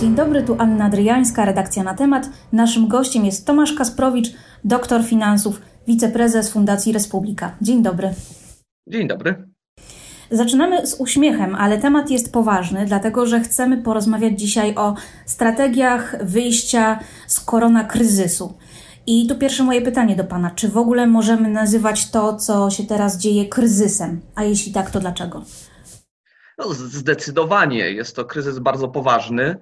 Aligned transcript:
Dzień 0.00 0.14
dobry, 0.14 0.42
tu 0.42 0.56
Anna 0.58 0.88
Dryjańska, 0.88 1.44
redakcja 1.44 1.82
na 1.82 1.94
temat. 1.94 2.30
Naszym 2.52 2.88
gościem 2.88 3.24
jest 3.24 3.46
Tomasz 3.46 3.72
Kasprowicz, 3.72 4.28
doktor 4.64 5.04
finansów, 5.04 5.60
wiceprezes 5.86 6.52
Fundacji 6.52 6.92
Republika. 6.92 7.56
Dzień 7.62 7.82
dobry. 7.82 8.14
Dzień 8.86 9.08
dobry. 9.08 9.48
Zaczynamy 10.30 10.86
z 10.86 11.00
uśmiechem, 11.00 11.54
ale 11.54 11.78
temat 11.78 12.10
jest 12.10 12.32
poważny, 12.32 12.86
dlatego 12.86 13.26
że 13.26 13.40
chcemy 13.40 13.82
porozmawiać 13.82 14.40
dzisiaj 14.40 14.74
o 14.74 14.94
strategiach 15.26 16.16
wyjścia 16.24 16.98
z 17.26 17.40
korona 17.40 17.84
kryzysu. 17.84 18.58
I 19.06 19.26
tu 19.26 19.38
pierwsze 19.38 19.64
moje 19.64 19.82
pytanie 19.82 20.16
do 20.16 20.24
Pana. 20.24 20.50
Czy 20.50 20.68
w 20.68 20.76
ogóle 20.76 21.06
możemy 21.06 21.50
nazywać 21.50 22.10
to, 22.10 22.36
co 22.36 22.70
się 22.70 22.84
teraz 22.84 23.18
dzieje, 23.18 23.48
kryzysem? 23.48 24.20
A 24.34 24.44
jeśli 24.44 24.72
tak, 24.72 24.90
to 24.90 25.00
dlaczego? 25.00 25.42
No, 26.58 26.74
zdecydowanie 26.74 27.90
jest 27.90 28.16
to 28.16 28.24
kryzys 28.24 28.58
bardzo 28.58 28.88
poważny. 28.88 29.56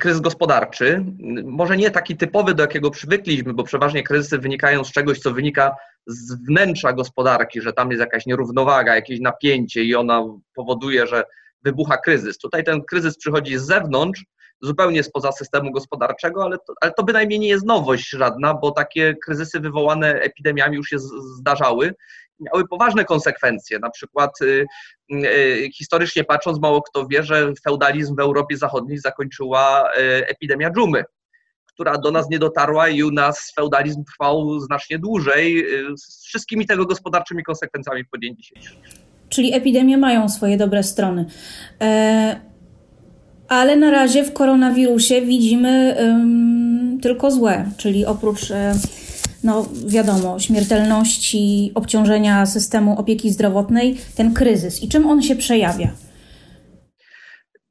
Kryzys 0.00 0.20
gospodarczy, 0.20 1.04
może 1.44 1.76
nie 1.76 1.90
taki 1.90 2.16
typowy, 2.16 2.54
do 2.54 2.62
jakiego 2.62 2.90
przywykliśmy, 2.90 3.54
bo 3.54 3.64
przeważnie 3.64 4.02
kryzysy 4.02 4.38
wynikają 4.38 4.84
z 4.84 4.92
czegoś, 4.92 5.18
co 5.18 5.32
wynika 5.32 5.76
z 6.06 6.46
wnętrza 6.48 6.92
gospodarki, 6.92 7.60
że 7.60 7.72
tam 7.72 7.90
jest 7.90 8.00
jakaś 8.00 8.26
nierównowaga, 8.26 8.94
jakieś 8.94 9.20
napięcie 9.20 9.84
i 9.84 9.94
ona 9.94 10.24
powoduje, 10.54 11.06
że 11.06 11.24
wybucha 11.64 11.96
kryzys. 11.96 12.38
Tutaj 12.38 12.64
ten 12.64 12.82
kryzys 12.84 13.18
przychodzi 13.18 13.58
z 13.58 13.62
zewnątrz, 13.62 14.24
zupełnie 14.60 15.02
spoza 15.02 15.32
systemu 15.32 15.72
gospodarczego, 15.72 16.44
ale 16.44 16.58
to, 16.58 16.74
ale 16.80 16.92
to 16.92 17.02
bynajmniej 17.02 17.38
nie 17.38 17.48
jest 17.48 17.66
nowość 17.66 18.10
żadna, 18.10 18.54
bo 18.54 18.70
takie 18.70 19.14
kryzysy 19.24 19.60
wywołane 19.60 20.14
epidemiami 20.14 20.76
już 20.76 20.88
się 20.88 20.98
zdarzały 21.38 21.94
miały 22.42 22.68
poważne 22.68 23.04
konsekwencje. 23.04 23.78
Na 23.78 23.90
przykład 23.90 24.30
y, 24.42 24.66
y, 25.12 25.70
historycznie 25.74 26.24
patrząc, 26.24 26.60
mało 26.60 26.82
kto 26.82 27.06
wie, 27.06 27.22
że 27.22 27.52
feudalizm 27.64 28.16
w 28.16 28.20
Europie 28.20 28.56
Zachodniej 28.56 28.98
zakończyła 28.98 29.90
y, 29.90 30.26
epidemia 30.26 30.70
dżumy, 30.70 31.04
która 31.66 31.98
do 31.98 32.10
nas 32.10 32.30
nie 32.30 32.38
dotarła 32.38 32.88
i 32.88 33.02
u 33.02 33.10
nas 33.10 33.52
feudalizm 33.56 34.04
trwał 34.04 34.60
znacznie 34.60 34.98
dłużej, 34.98 35.66
z 35.96 36.24
wszystkimi 36.26 36.66
tego 36.66 36.86
gospodarczymi 36.86 37.42
konsekwencjami 37.42 38.04
po 38.04 38.18
dzień 38.18 38.36
dzisiejszy. 38.36 38.76
Czyli 39.28 39.54
epidemie 39.54 39.98
mają 39.98 40.28
swoje 40.28 40.56
dobre 40.56 40.82
strony. 40.82 41.26
E, 41.80 42.40
ale 43.48 43.76
na 43.76 43.90
razie 43.90 44.24
w 44.24 44.32
koronawirusie 44.32 45.22
widzimy 45.22 45.96
tylko 47.02 47.30
złe, 47.30 47.70
czyli 47.76 48.06
oprócz. 48.06 48.52
No 49.44 49.68
wiadomo, 49.86 50.38
śmiertelności, 50.38 51.72
obciążenia 51.74 52.46
systemu 52.46 53.00
opieki 53.00 53.30
zdrowotnej, 53.30 53.98
ten 54.16 54.34
kryzys 54.34 54.82
i 54.82 54.88
czym 54.88 55.06
on 55.06 55.22
się 55.22 55.36
przejawia? 55.36 55.90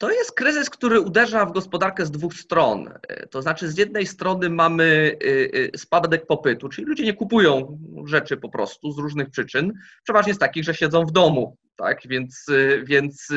To 0.01 0.11
jest 0.11 0.31
kryzys, 0.31 0.69
który 0.69 1.01
uderza 1.01 1.45
w 1.45 1.51
gospodarkę 1.51 2.05
z 2.05 2.11
dwóch 2.11 2.33
stron. 2.33 2.89
To 3.29 3.41
znaczy, 3.41 3.69
z 3.69 3.77
jednej 3.77 4.05
strony 4.05 4.49
mamy 4.49 4.83
y, 5.23 5.71
y, 5.75 5.77
spadek 5.77 6.27
popytu, 6.27 6.69
czyli 6.69 6.87
ludzie 6.87 7.03
nie 7.03 7.13
kupują 7.13 7.79
rzeczy 8.05 8.37
po 8.37 8.49
prostu 8.49 8.91
z 8.91 8.97
różnych 8.97 9.29
przyczyn, 9.29 9.73
przeważnie 10.03 10.33
z 10.33 10.37
takich, 10.37 10.63
że 10.63 10.73
siedzą 10.73 11.05
w 11.05 11.11
domu, 11.11 11.57
tak? 11.75 12.01
Więc, 12.05 12.45
y, 12.49 12.83
więc 12.85 13.27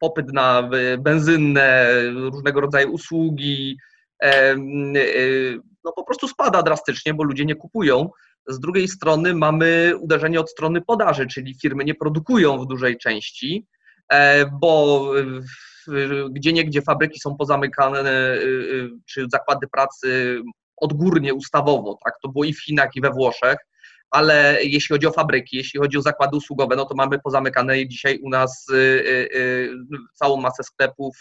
popyt 0.00 0.32
na 0.32 0.70
benzynę, 0.98 1.86
różnego 2.12 2.60
rodzaju 2.60 2.92
usługi, 2.92 3.76
no 5.84 5.92
po 5.92 6.04
prostu 6.04 6.28
spada 6.28 6.62
drastycznie, 6.62 7.14
bo 7.14 7.24
ludzie 7.24 7.44
nie 7.44 7.54
kupują. 7.54 8.10
Z 8.48 8.60
drugiej 8.60 8.88
strony 8.88 9.34
mamy 9.34 9.92
uderzenie 10.00 10.40
od 10.40 10.50
strony 10.50 10.82
podaży, 10.82 11.26
czyli 11.26 11.54
firmy 11.62 11.84
nie 11.84 11.94
produkują 11.94 12.58
w 12.58 12.66
dużej 12.66 12.98
części, 12.98 13.66
e, 14.12 14.46
bo 14.46 15.04
gdzie 16.30 16.52
niegdzie 16.52 16.82
fabryki 16.82 17.20
są 17.20 17.36
pozamykane, 17.36 18.00
e, 18.00 18.34
e, 18.34 18.38
czy 19.06 19.26
zakłady 19.32 19.68
pracy 19.68 20.40
odgórnie, 20.76 21.34
ustawowo, 21.34 21.98
tak? 22.04 22.14
To 22.22 22.28
było 22.28 22.44
i 22.44 22.52
w 22.52 22.64
Chinach, 22.64 22.90
i 22.94 23.00
we 23.00 23.10
Włoszech, 23.10 23.56
ale 24.10 24.58
jeśli 24.62 24.94
chodzi 24.94 25.06
o 25.06 25.12
fabryki, 25.12 25.56
jeśli 25.56 25.80
chodzi 25.80 25.98
o 25.98 26.02
zakłady 26.02 26.36
usługowe, 26.36 26.76
no 26.76 26.84
to 26.84 26.94
mamy 26.94 27.18
pozamykane 27.18 27.88
dzisiaj 27.88 28.18
u 28.18 28.28
nas 28.28 28.66
całą 30.14 30.36
masę 30.36 30.62
sklepów, 30.62 31.16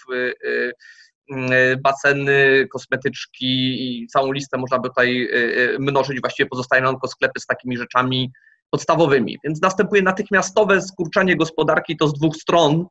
baseny, 1.84 2.68
kosmetyczki 2.72 3.48
i 3.48 4.08
całą 4.08 4.32
listę 4.32 4.58
można 4.58 4.80
by 4.80 4.90
tutaj 4.90 5.22
y, 5.24 5.36
y, 5.76 5.80
mnożyć. 5.80 6.22
Właściwie 6.22 6.50
pozostają 6.50 6.90
tylko 6.90 7.08
sklepy 7.08 7.40
z 7.40 7.46
takimi 7.46 7.78
rzeczami 7.78 8.32
podstawowymi. 8.70 9.38
Więc 9.44 9.62
następuje 9.62 10.02
natychmiastowe 10.02 10.82
skurczenie 10.82 11.36
gospodarki 11.36 11.98
to 11.98 12.08
z 12.08 12.14
dwóch 12.14 12.36
stron, 12.36 12.86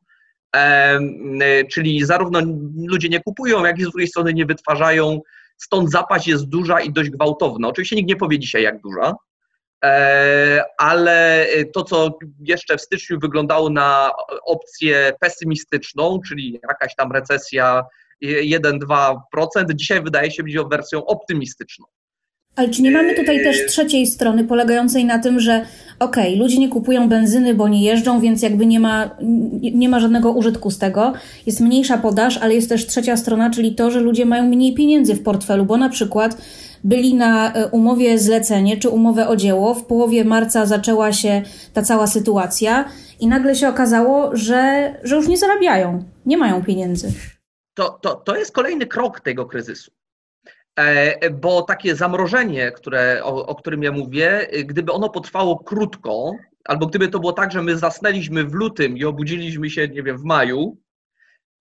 y, 0.55 1.67
czyli 1.71 2.05
zarówno 2.05 2.39
ludzie 2.87 3.09
nie 3.09 3.19
kupują, 3.19 3.65
jak 3.65 3.79
i 3.79 3.83
z 3.83 3.89
drugiej 3.89 4.07
strony 4.07 4.33
nie 4.33 4.45
wytwarzają. 4.45 5.21
Stąd 5.57 5.91
zapaść 5.91 6.27
jest 6.27 6.45
duża 6.45 6.79
i 6.79 6.93
dość 6.93 7.09
gwałtowna. 7.09 7.67
Oczywiście 7.67 7.95
nikt 7.95 8.09
nie 8.09 8.15
powie 8.15 8.39
dzisiaj, 8.39 8.63
jak 8.63 8.81
duża, 8.81 9.15
e, 9.83 10.63
ale 10.77 11.47
to, 11.73 11.83
co 11.83 12.17
jeszcze 12.39 12.77
w 12.77 12.81
styczniu 12.81 13.19
wyglądało 13.19 13.69
na 13.69 14.11
opcję 14.45 15.13
pesymistyczną, 15.19 16.19
czyli 16.27 16.59
jakaś 16.63 16.95
tam 16.95 17.11
recesja 17.11 17.83
1-2%. 18.23 19.17
Dzisiaj 19.75 20.03
wydaje 20.03 20.31
się 20.31 20.43
być 20.43 20.55
wersją 20.69 21.05
optymistyczną. 21.05 21.85
Ale 22.55 22.69
czy 22.69 22.81
nie 22.81 22.91
mamy 22.91 23.15
tutaj 23.15 23.43
też 23.43 23.65
trzeciej 23.65 24.07
strony 24.07 24.43
polegającej 24.43 25.05
na 25.05 25.19
tym, 25.19 25.39
że 25.39 25.65
okej, 25.99 26.27
okay, 26.27 26.35
ludzie 26.35 26.59
nie 26.59 26.69
kupują 26.69 27.09
benzyny, 27.09 27.53
bo 27.53 27.67
nie 27.67 27.83
jeżdżą, 27.83 28.19
więc 28.19 28.41
jakby 28.41 28.65
nie 28.65 28.79
ma, 28.79 29.09
nie 29.61 29.89
ma 29.89 29.99
żadnego 29.99 30.31
użytku 30.31 30.71
z 30.71 30.77
tego. 30.77 31.13
Jest 31.45 31.59
mniejsza 31.59 31.97
podaż, 31.97 32.37
ale 32.37 32.55
jest 32.55 32.69
też 32.69 32.87
trzecia 32.87 33.17
strona, 33.17 33.49
czyli 33.49 33.75
to, 33.75 33.91
że 33.91 33.99
ludzie 33.99 34.25
mają 34.25 34.45
mniej 34.45 34.73
pieniędzy 34.73 35.15
w 35.15 35.23
portfelu, 35.23 35.65
bo 35.65 35.77
na 35.77 35.89
przykład 35.89 36.37
byli 36.83 37.13
na 37.13 37.53
e, 37.53 37.67
umowie 37.67 38.19
zlecenie 38.19 38.77
czy 38.77 38.89
umowę 38.89 39.27
o 39.27 39.35
dzieło. 39.35 39.73
W 39.73 39.85
połowie 39.85 40.25
marca 40.25 40.65
zaczęła 40.65 41.13
się 41.13 41.41
ta 41.73 41.81
cała 41.81 42.07
sytuacja 42.07 42.85
i 43.19 43.27
nagle 43.27 43.55
się 43.55 43.69
okazało, 43.69 44.35
że, 44.35 44.93
że 45.03 45.15
już 45.15 45.27
nie 45.27 45.37
zarabiają, 45.37 46.03
nie 46.25 46.37
mają 46.37 46.63
pieniędzy 46.63 47.11
to, 47.79 47.89
to, 48.01 48.15
to 48.15 48.35
jest 48.35 48.51
kolejny 48.51 48.87
krok 48.87 49.19
tego 49.19 49.45
kryzysu. 49.45 49.91
E, 50.79 51.29
bo 51.29 51.61
takie 51.61 51.95
zamrożenie, 51.95 52.71
które, 52.71 53.21
o, 53.23 53.45
o 53.45 53.55
którym 53.55 53.83
ja 53.83 53.91
mówię, 53.91 54.47
gdyby 54.65 54.91
ono 54.91 55.09
potrwało 55.09 55.63
krótko, 55.63 56.31
albo 56.65 56.87
gdyby 56.87 57.07
to 57.07 57.19
było 57.19 57.33
tak, 57.33 57.51
że 57.51 57.61
my 57.61 57.77
zasnęliśmy 57.77 58.43
w 58.43 58.53
lutym 58.53 58.97
i 58.97 59.05
obudziliśmy 59.05 59.69
się, 59.69 59.87
nie 59.87 60.03
wiem, 60.03 60.17
w 60.17 60.23
maju, 60.23 60.77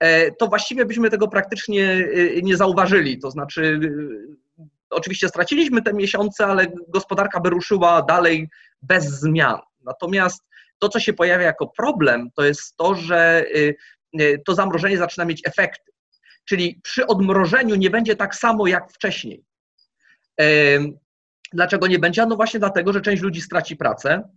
e, 0.00 0.30
to 0.30 0.46
właściwie 0.46 0.84
byśmy 0.84 1.10
tego 1.10 1.28
praktycznie 1.28 1.84
e, 1.92 2.42
nie 2.42 2.56
zauważyli. 2.56 3.18
To 3.18 3.30
znaczy, 3.30 3.80
oczywiście 4.90 5.28
straciliśmy 5.28 5.82
te 5.82 5.92
miesiące, 5.92 6.46
ale 6.46 6.66
gospodarka 6.88 7.40
by 7.40 7.50
ruszyła 7.50 8.02
dalej 8.02 8.48
bez 8.82 9.04
zmian. 9.04 9.58
Natomiast 9.84 10.44
to, 10.78 10.88
co 10.88 11.00
się 11.00 11.12
pojawia 11.12 11.46
jako 11.46 11.66
problem, 11.66 12.30
to 12.34 12.44
jest 12.44 12.76
to, 12.76 12.94
że 12.94 13.44
to 14.46 14.54
zamrożenie 14.54 14.98
zaczyna 14.98 15.24
mieć 15.24 15.42
efekty. 15.46 15.92
Czyli 16.48 16.80
przy 16.82 17.06
odmrożeniu 17.06 17.74
nie 17.74 17.90
będzie 17.90 18.16
tak 18.16 18.34
samo 18.34 18.66
jak 18.66 18.92
wcześniej. 18.92 19.44
Dlaczego 21.52 21.86
nie 21.86 21.98
będzie? 21.98 22.26
No 22.26 22.36
właśnie 22.36 22.60
dlatego, 22.60 22.92
że 22.92 23.00
część 23.00 23.22
ludzi 23.22 23.40
straci 23.40 23.76
pracę. 23.76 24.28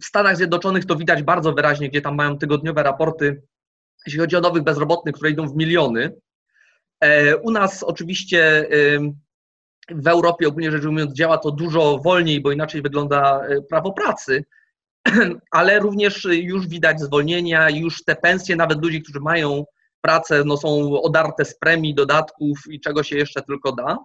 W 0.00 0.04
Stanach 0.04 0.36
Zjednoczonych 0.36 0.84
to 0.86 0.96
widać 0.96 1.22
bardzo 1.22 1.52
wyraźnie, 1.52 1.88
gdzie 1.88 2.00
tam 2.00 2.14
mają 2.14 2.38
tygodniowe 2.38 2.82
raporty, 2.82 3.42
jeśli 4.06 4.20
chodzi 4.20 4.36
o 4.36 4.40
nowych 4.40 4.62
bezrobotnych, 4.62 5.14
które 5.14 5.30
idą 5.30 5.48
w 5.48 5.56
miliony. 5.56 6.16
E, 7.00 7.36
u 7.36 7.50
nas 7.50 7.82
oczywiście 7.82 8.66
w 9.90 10.06
Europie 10.06 10.48
ogólnie 10.48 10.70
rzecz 10.70 10.84
ujmując 10.84 11.12
działa 11.12 11.38
to 11.38 11.50
dużo 11.50 11.98
wolniej, 11.98 12.40
bo 12.40 12.52
inaczej 12.52 12.82
wygląda 12.82 13.40
e, 13.40 13.62
prawo 13.62 13.92
pracy, 13.92 14.44
ale 15.50 15.78
również 15.78 16.24
już 16.30 16.68
widać 16.68 17.00
zwolnienia, 17.00 17.70
już 17.70 18.04
te 18.04 18.16
pensje 18.16 18.56
nawet 18.56 18.82
ludzi, 18.82 19.02
którzy 19.02 19.20
mają 19.20 19.64
prace 20.06 20.44
no, 20.44 20.56
są 20.56 21.00
odarte 21.02 21.44
z 21.44 21.58
premii, 21.58 21.94
dodatków 21.94 22.58
i 22.70 22.80
czego 22.80 23.02
się 23.02 23.16
jeszcze 23.16 23.42
tylko 23.42 23.72
da. 23.72 23.98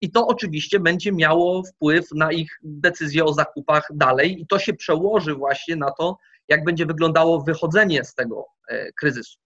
I 0.00 0.10
to 0.10 0.26
oczywiście 0.26 0.80
będzie 0.80 1.12
miało 1.12 1.62
wpływ 1.64 2.06
na 2.14 2.32
ich 2.32 2.58
decyzje 2.62 3.24
o 3.24 3.32
zakupach 3.32 3.88
dalej, 3.94 4.40
i 4.40 4.46
to 4.46 4.58
się 4.58 4.74
przełoży 4.74 5.34
właśnie 5.34 5.76
na 5.76 5.90
to, 5.90 6.18
jak 6.48 6.64
będzie 6.64 6.86
wyglądało 6.86 7.42
wychodzenie 7.42 8.04
z 8.04 8.14
tego 8.14 8.46
e, 8.68 8.92
kryzysu. 8.92 9.38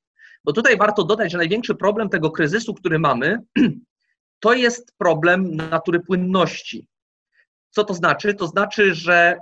Bo 0.45 0.53
tutaj 0.53 0.77
warto 0.77 1.05
dodać, 1.05 1.33
że 1.33 1.39
największy 1.39 1.75
problem 1.75 2.09
tego 2.09 2.31
kryzysu, 2.31 2.75
który 2.75 2.99
mamy, 2.99 3.43
to 4.45 4.53
jest 4.53 4.95
problem 4.99 5.57
natury 5.57 6.01
płynności. 6.01 6.89
Co 7.71 7.85
to 7.85 7.95
znaczy? 7.95 8.35
To 8.35 8.47
znaczy, 8.47 8.95
że 8.95 9.41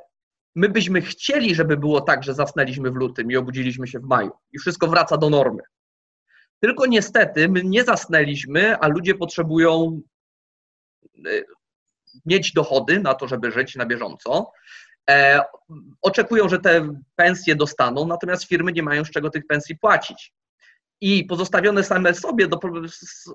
my 0.55 0.69
byśmy 0.69 1.03
chcieli, 1.03 1.55
żeby 1.55 1.77
było 1.77 2.01
tak, 2.01 2.23
że 2.23 2.35
zasnęliśmy 2.35 2.91
w 2.91 2.95
lutym 2.95 3.31
i 3.31 3.37
obudziliśmy 3.37 3.87
się 3.87 3.99
w 3.99 4.05
maju 4.05 4.31
i 4.53 4.59
wszystko 4.59 4.87
wraca 4.87 5.17
do 5.17 5.31
normy. 5.31 5.63
Tylko 6.65 6.87
niestety 6.87 7.49
my 7.49 7.63
nie 7.65 7.85
zasnęliśmy, 7.85 8.79
a 8.79 8.89
ludzie 8.89 9.15
potrzebują 9.15 10.01
e, 11.27 11.43
mieć 12.27 12.53
dochody 12.53 13.01
na 13.01 13.15
to, 13.15 13.29
żeby 13.29 13.53
żyć 13.53 13.77
na 13.77 13.87
bieżąco. 13.87 14.53
E, 15.11 15.41
oczekują, 16.03 16.49
że 16.49 16.59
te 16.59 16.89
pensje 17.17 17.57
dostaną, 17.57 18.07
natomiast 18.07 18.45
firmy 18.45 18.73
nie 18.73 18.83
mają 18.83 19.05
z 19.05 19.11
czego 19.11 19.31
tych 19.31 19.47
pensji 19.47 19.79
płacić. 19.79 20.33
i 21.01 21.25
pozostawione 21.25 21.85
same 21.85 22.15
sobie 22.15 22.49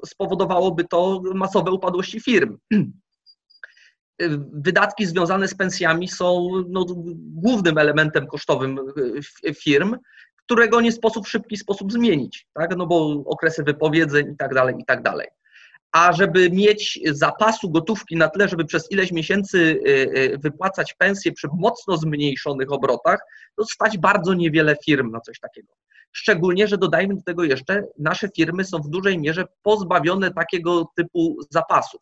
spowodowałoby 0.05 0.85
to 0.85 1.21
masowe 1.35 1.71
upadłości 1.71 2.19
firm. 2.19 2.57
Wydatki 4.53 5.05
związane 5.05 5.47
z 5.47 5.55
pensjami 5.55 6.07
są 6.07 6.49
no, 6.69 6.85
głównym 7.17 7.77
elementem 7.77 8.27
kosztowym 8.27 8.79
firm, 9.55 9.97
którego 10.49 10.81
nie 10.81 10.91
sposób 10.91 11.27
w 11.27 11.29
szybki 11.29 11.57
sposób 11.57 11.91
zmienić, 11.91 12.47
tak? 12.53 12.77
no 12.77 12.87
bo 12.87 13.23
okresy 13.25 13.63
wypowiedzeń 13.63 14.31
i 14.33 14.37
tak 14.37 14.53
dalej, 14.53 14.75
i 14.79 14.85
tak 14.85 15.03
dalej. 15.03 15.27
A 15.91 16.13
żeby 16.13 16.49
mieć 16.49 16.99
zapasu 17.11 17.69
gotówki 17.69 18.15
na 18.15 18.29
tyle, 18.29 18.47
żeby 18.47 18.65
przez 18.65 18.91
ileś 18.91 19.11
miesięcy 19.11 19.57
y, 19.57 19.89
y, 20.17 20.37
wypłacać 20.37 20.93
pensje 20.93 21.31
przy 21.31 21.47
mocno 21.53 21.97
zmniejszonych 21.97 22.71
obrotach, 22.71 23.19
to 23.55 23.65
stać 23.65 23.97
bardzo 23.97 24.33
niewiele 24.33 24.75
firm 24.85 25.11
na 25.11 25.19
coś 25.19 25.39
takiego. 25.39 25.73
Szczególnie, 26.11 26.67
że 26.67 26.77
dodajmy 26.77 27.15
do 27.15 27.21
tego 27.21 27.43
jeszcze, 27.43 27.83
nasze 27.99 28.29
firmy 28.35 28.65
są 28.65 28.77
w 28.77 28.89
dużej 28.89 29.19
mierze 29.19 29.45
pozbawione 29.63 30.31
takiego 30.33 30.91
typu 30.95 31.37
zapasów. 31.49 32.01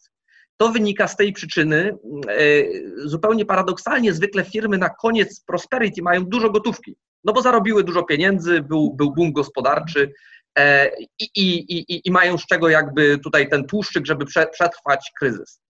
To 0.58 0.70
wynika 0.70 1.08
z 1.08 1.16
tej 1.16 1.34
przyczyny, 1.34 1.98
y, 2.40 2.94
zupełnie 3.06 3.46
paradoksalnie, 3.46 4.14
zwykle 4.14 4.44
firmy 4.44 4.78
na 4.78 4.90
koniec 4.90 5.40
prosperity 5.40 6.02
mają 6.02 6.26
dużo 6.26 6.50
gotówki 6.50 6.96
no 7.28 7.34
bo 7.34 7.42
zarobiły 7.42 7.84
dużo 7.84 8.04
pieniędzy, 8.04 8.62
był, 8.62 8.94
był 8.94 9.14
boom 9.14 9.34
gospodarczy 9.34 10.14
e, 10.58 10.90
i, 11.20 11.26
i, 11.36 11.72
i, 11.94 12.08
i 12.08 12.12
mają 12.12 12.38
z 12.38 12.46
czego 12.46 12.70
jakby 12.70 13.18
tutaj 13.18 13.50
ten 13.50 13.66
tłuszczyk, 13.66 14.06
żeby 14.06 14.26
przetrwać 14.26 15.12
kryzys. 15.20 15.62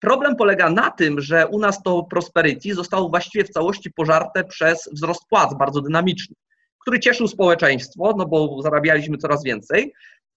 Problem 0.00 0.36
polega 0.36 0.70
na 0.70 0.90
tym, 0.90 1.20
że 1.20 1.46
u 1.46 1.58
nas 1.58 1.82
to 1.82 2.02
prosperity 2.02 2.74
zostało 2.74 3.08
właściwie 3.08 3.44
w 3.44 3.50
całości 3.50 3.90
pożarte 3.90 4.44
przez 4.44 4.88
wzrost 4.92 5.22
płac 5.28 5.54
bardzo 5.58 5.80
dynamiczny, 5.80 6.36
który 6.80 7.00
cieszył 7.00 7.28
społeczeństwo, 7.28 8.14
no 8.18 8.26
bo 8.26 8.62
zarabialiśmy 8.62 9.18
coraz 9.18 9.44
więcej, 9.44 9.92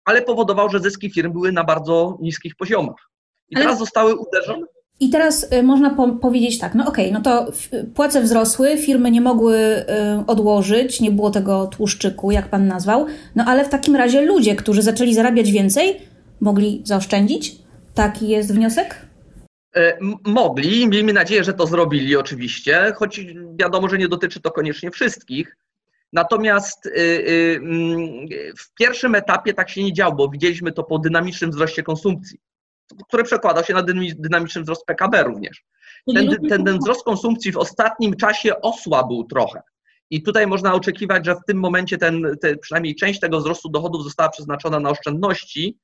ale 0.06 0.22
powodował, 0.22 0.70
że 0.70 0.80
zyski 0.80 1.12
firm 1.12 1.32
były 1.32 1.52
na 1.52 1.64
bardzo 1.64 2.18
niskich 2.22 2.56
poziomach. 2.56 3.10
I 3.50 3.56
ale... 3.56 3.66
teraz 3.66 3.80
zostały 3.80 4.16
uderzone. 4.16 4.68
I 5.00 5.10
teraz 5.10 5.54
y, 5.54 5.64
można 5.64 5.90
po 5.90 6.08
powiedzieć 6.08 6.60
tak, 6.60 6.76
no 6.76 6.88
okej, 6.88 7.12
okay, 7.12 7.14
no 7.14 7.22
to 7.22 7.52
płace 7.96 8.22
wzrosły, 8.22 8.78
firmy 8.78 9.12
nie 9.12 9.22
mogły 9.22 9.58
y, 9.58 9.86
odłożyć, 10.28 11.02
nie 11.02 11.12
było 11.12 11.32
tego 11.32 11.68
tłuszczyku, 11.68 12.32
jak 12.32 12.50
pan 12.50 12.68
nazwał, 12.68 13.06
no 13.36 13.44
ale 13.48 13.66
w 13.66 13.70
takim 13.70 13.96
razie 13.96 14.22
ludzie, 14.22 14.56
którzy 14.56 14.82
zaczęli 14.82 15.14
zarabiać 15.14 15.52
więcej, 15.52 16.02
mogli 16.42 16.82
zaoszczędzić? 16.86 17.56
Taki 17.94 18.28
jest 18.28 18.54
wniosek? 18.54 19.06
E, 19.76 19.98
mogli, 20.26 20.88
miejmy 20.88 21.14
nadzieję, 21.14 21.44
że 21.44 21.54
to 21.54 21.68
zrobili 21.68 22.16
oczywiście, 22.16 22.94
choć 22.96 23.22
wiadomo, 23.60 23.90
że 23.90 23.98
nie 23.98 24.08
dotyczy 24.08 24.42
to 24.42 24.52
koniecznie 24.52 24.92
wszystkich. 24.92 25.58
Natomiast 26.14 26.86
y, 26.86 27.60
mm, 27.62 28.28
w 28.58 28.74
pierwszym 28.74 29.16
etapie 29.16 29.54
tak 29.54 29.70
się 29.70 29.84
nie 29.84 29.94
działo, 29.94 30.16
bo 30.16 30.30
widzieliśmy 30.30 30.72
to 30.72 30.84
po 30.84 31.00
dynamicznym 31.00 31.52
wzroście 31.52 31.84
konsumpcji 31.84 32.40
który 33.08 33.24
przekładał 33.24 33.64
się 33.64 33.74
na 33.74 33.84
dynamiczny 34.18 34.62
wzrost 34.62 34.86
PKB 34.86 35.24
również. 35.24 35.64
Ten, 36.16 36.50
ten, 36.50 36.66
ten 36.66 36.80
wzrost 36.80 37.04
konsumpcji 37.04 37.52
w 37.52 37.58
ostatnim 37.58 38.16
czasie 38.16 38.62
osłabł 38.62 39.24
trochę. 39.24 39.62
I 40.10 40.24
tutaj 40.24 40.48
można 40.48 40.74
oczekiwać, 40.74 41.26
że 41.26 41.36
w 41.36 41.46
tym 41.48 41.60
momencie 41.60 41.98
ten, 41.98 42.36
te, 42.42 42.58
przynajmniej 42.58 42.96
część 42.96 43.20
tego 43.20 43.40
wzrostu 43.40 43.70
dochodów 43.70 44.04
została 44.04 44.30
przeznaczona 44.30 44.80
na 44.80 44.90
oszczędności, 44.90 45.78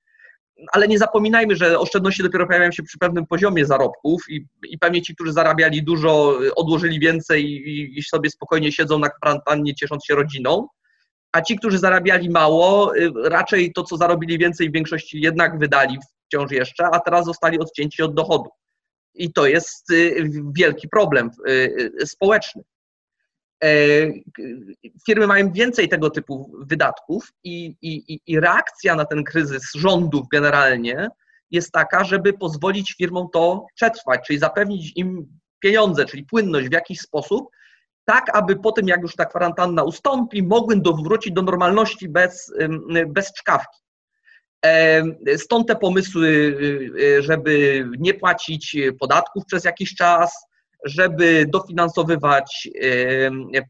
ale 0.72 0.88
nie 0.88 0.98
zapominajmy, 0.98 1.56
że 1.56 1.80
oszczędności 1.80 2.24
dopiero 2.24 2.48
pojawiają 2.48 2.72
się 2.72 2.84
przy 2.84 2.98
pewnym 2.98 3.28
poziomie 3.28 3.66
zarobków 3.66 4.22
i, 4.30 4.46
i 4.70 4.78
pewnie 4.80 5.02
ci, 5.02 5.16
którzy 5.16 5.34
zarabiali 5.34 5.84
dużo, 5.84 6.40
odłożyli 6.56 7.00
więcej 7.00 7.46
i, 7.46 8.00
i 8.00 8.04
sobie 8.04 8.30
spokojnie 8.30 8.72
siedzą 8.72 9.00
na 9.00 9.10
kwarantannie, 9.10 9.76
ciesząc 9.76 10.06
się 10.06 10.16
rodziną, 10.16 10.68
a 11.32 11.42
ci, 11.42 11.58
którzy 11.58 11.78
zarabiali 11.78 12.30
mało, 12.30 12.96
y, 12.96 13.12
raczej 13.24 13.74
to, 13.74 13.84
co 13.84 13.98
zarobili 13.98 14.38
więcej, 14.38 14.70
w 14.70 14.74
większości 14.74 15.22
jednak 15.22 15.60
wydali 15.60 15.98
wciąż 16.32 16.52
jeszcze, 16.52 16.86
a 16.86 17.00
teraz 17.00 17.26
zostali 17.26 17.60
odcięci 17.60 18.04
od 18.04 18.14
dochodu. 18.14 18.50
I 19.14 19.34
to 19.34 19.46
jest 19.46 19.92
y, 19.92 20.30
wielki 20.56 20.90
problem 20.90 21.32
y, 21.48 21.92
społeczny. 22.06 22.64
E, 23.64 23.68
firmy 25.06 25.28
mają 25.28 25.52
więcej 25.52 25.90
tego 25.90 26.10
typu 26.10 26.52
wydatków 26.60 27.32
i, 27.44 27.76
i, 27.82 28.20
i 28.28 28.40
reakcja 28.40 28.96
na 28.96 29.06
ten 29.06 29.24
kryzys 29.24 29.64
rządów 29.76 30.28
generalnie 30.32 31.10
jest 31.52 31.72
taka, 31.72 32.04
żeby 32.04 32.34
pozwolić 32.34 32.96
firmom 32.98 33.28
to 33.34 33.66
przetrwać, 33.76 34.22
czyli 34.28 34.40
zapewnić 34.40 34.92
im 34.96 35.40
pieniądze, 35.60 36.06
czyli 36.06 36.26
płynność 36.26 36.68
w 36.70 36.74
jakiś 36.74 37.00
sposób, 37.00 37.50
tak 38.06 38.38
aby 38.38 38.56
po 38.56 38.72
tym, 38.72 38.88
jak 38.88 39.02
już 39.02 39.16
ta 39.16 39.26
kwarantanna 39.26 39.84
ustąpi, 39.84 40.44
mogły 40.44 40.82
wrócić 41.04 41.34
do 41.34 41.42
normalności 41.42 42.10
bez, 42.10 42.54
bez 43.08 43.34
czkawki. 43.34 43.82
Stąd 45.38 45.68
te 45.68 45.76
pomysły, 45.76 46.28
y, 46.28 47.02
y, 47.18 47.24
żeby 47.24 47.86
nie 48.00 48.14
płacić 48.14 48.78
podatków 49.00 49.46
przez 49.46 49.64
jakiś 49.64 49.96
czas, 49.96 50.46
żeby 50.86 51.46
dofinansowywać 51.50 52.70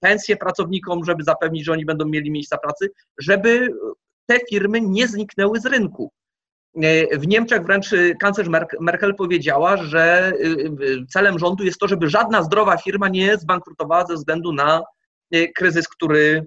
pensje 0.02 0.38
pracownikom, 0.38 1.06
żeby 1.06 1.24
zapewnić, 1.24 1.66
że 1.66 1.72
oni 1.72 1.86
będą 1.86 2.06
mieli 2.06 2.32
miejsca 2.32 2.58
pracy, 2.58 2.92
żeby 3.20 3.68
te 4.26 4.40
firmy 4.50 4.82
nie 4.82 5.08
zniknęły 5.08 5.60
z 5.60 5.66
rynku. 5.66 6.12
E, 6.76 7.18
w 7.18 7.28
Niemczech 7.28 7.64
wręcz 7.64 7.90
kanclerz 8.20 8.48
Merkel 8.80 9.16
powiedziała, 9.16 9.78
że 9.78 10.34
celem 11.10 11.40
rządu 11.40 11.64
jest 11.64 11.80
to, 11.80 11.88
żeby 11.88 12.10
żadna 12.10 12.44
zdrowa 12.44 12.78
firma 12.78 13.10
nie 13.10 13.38
zbankrutowała 13.38 14.06
ze 14.06 14.16
względu 14.16 14.54
na 14.54 14.84
e, 15.32 15.48
kryzys, 15.48 15.88
który, 15.88 16.46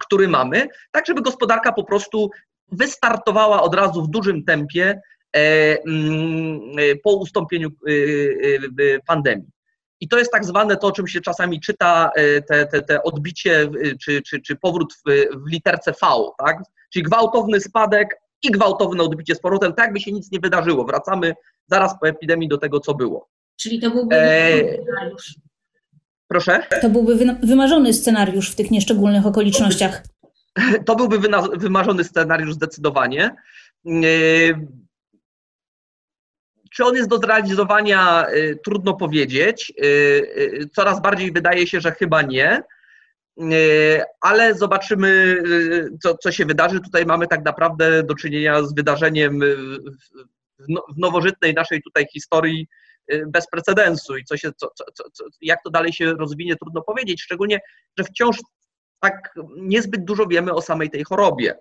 który 0.00 0.28
mamy, 0.28 0.68
tak 0.90 1.06
żeby 1.06 1.22
gospodarka 1.22 1.72
po 1.72 1.84
prostu 1.84 2.30
wystartowała 2.72 3.62
od 3.62 3.74
razu 3.74 4.02
w 4.02 4.10
dużym 4.10 4.44
tempie 4.44 5.00
e, 5.36 5.40
mm, 5.86 6.60
po 7.04 7.14
ustąpieniu 7.14 7.68
pandemii. 9.06 9.48
I 10.00 10.08
to 10.08 10.18
jest 10.18 10.32
tak 10.32 10.44
zwane 10.44 10.76
to, 10.76 10.86
o 10.86 10.92
czym 10.92 11.06
się 11.06 11.20
czasami 11.20 11.60
czyta, 11.60 12.10
te, 12.48 12.66
te, 12.66 12.82
te 12.82 13.02
odbicie 13.02 13.70
czy, 14.00 14.22
czy, 14.22 14.40
czy 14.40 14.56
powrót 14.56 14.94
w, 14.94 15.10
w 15.46 15.50
literce 15.50 15.92
V, 15.92 16.06
tak? 16.38 16.56
czyli 16.92 17.02
gwałtowny 17.02 17.60
spadek, 17.60 18.22
i 18.42 18.50
gwałtowne 18.50 19.02
odbicie 19.02 19.34
z 19.34 19.40
powrotem, 19.40 19.72
tak 19.72 19.92
by 19.92 20.00
się 20.00 20.12
nic 20.12 20.32
nie 20.32 20.40
wydarzyło. 20.40 20.84
Wracamy 20.84 21.34
zaraz 21.66 22.00
po 22.00 22.08
epidemii 22.08 22.48
do 22.48 22.58
tego, 22.58 22.80
co 22.80 22.94
było. 22.94 23.28
Czyli 23.56 23.80
to 23.80 23.90
byłby 23.90 24.16
e... 24.16 24.82
scenariusz. 24.82 25.34
Proszę? 26.28 26.62
To 26.80 26.88
byłby 26.88 27.36
wymarzony 27.42 27.92
scenariusz 27.92 28.50
w 28.50 28.54
tych 28.54 28.70
nieszczególnych 28.70 29.26
okolicznościach. 29.26 30.02
To 30.86 30.96
byłby 30.96 31.18
wymarzony 31.56 32.04
scenariusz 32.04 32.54
zdecydowanie. 32.54 33.36
E, 33.86 33.90
czy 36.70 36.84
on 36.84 36.96
jest 36.96 37.08
do 37.08 37.18
zrealizowania? 37.18 38.26
E, 38.26 38.54
trudno 38.54 38.94
powiedzieć. 38.94 39.72
E, 39.78 40.66
coraz 40.66 41.02
bardziej 41.02 41.32
wydaje 41.32 41.66
się, 41.66 41.80
że 41.80 41.92
chyba 41.92 42.22
nie. 42.22 42.62
Ale 44.20 44.54
zobaczymy, 44.54 45.42
co, 46.02 46.16
co 46.18 46.32
się 46.32 46.46
wydarzy. 46.46 46.80
Tutaj 46.80 47.06
mamy 47.06 47.26
tak 47.26 47.44
naprawdę 47.44 48.02
do 48.02 48.14
czynienia 48.14 48.62
z 48.62 48.74
wydarzeniem 48.74 49.40
no, 50.68 50.84
w 50.96 50.98
nowożytnej 50.98 51.54
naszej 51.54 51.82
tutaj 51.82 52.06
historii 52.12 52.68
bez 53.26 53.46
precedensu 53.46 54.16
i 54.16 54.24
co 54.24 54.36
się, 54.36 54.50
co, 54.56 54.68
co, 54.94 55.24
jak 55.40 55.58
to 55.64 55.70
dalej 55.70 55.92
się 55.92 56.14
rozwinie, 56.14 56.56
trudno 56.56 56.82
powiedzieć, 56.82 57.22
szczególnie, 57.22 57.60
że 57.98 58.04
wciąż 58.04 58.38
tak 59.02 59.34
niezbyt 59.56 60.04
dużo 60.04 60.26
wiemy 60.26 60.52
o 60.52 60.62
samej 60.62 60.90
tej 60.90 61.04
chorobie 61.04 61.54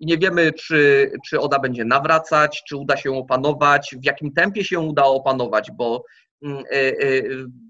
i 0.00 0.06
nie 0.06 0.18
wiemy, 0.18 0.52
czy, 0.52 1.12
czy 1.28 1.40
ona 1.40 1.58
będzie 1.58 1.84
nawracać, 1.84 2.62
czy 2.68 2.76
uda 2.76 2.96
się 2.96 3.12
opanować, 3.12 3.94
w 4.02 4.04
jakim 4.04 4.32
tempie 4.32 4.64
się 4.64 4.80
uda 4.80 5.04
opanować, 5.04 5.70
bo 5.70 6.04
Mm, 6.42 6.64
e, 6.70 6.76
e, 6.76 7.22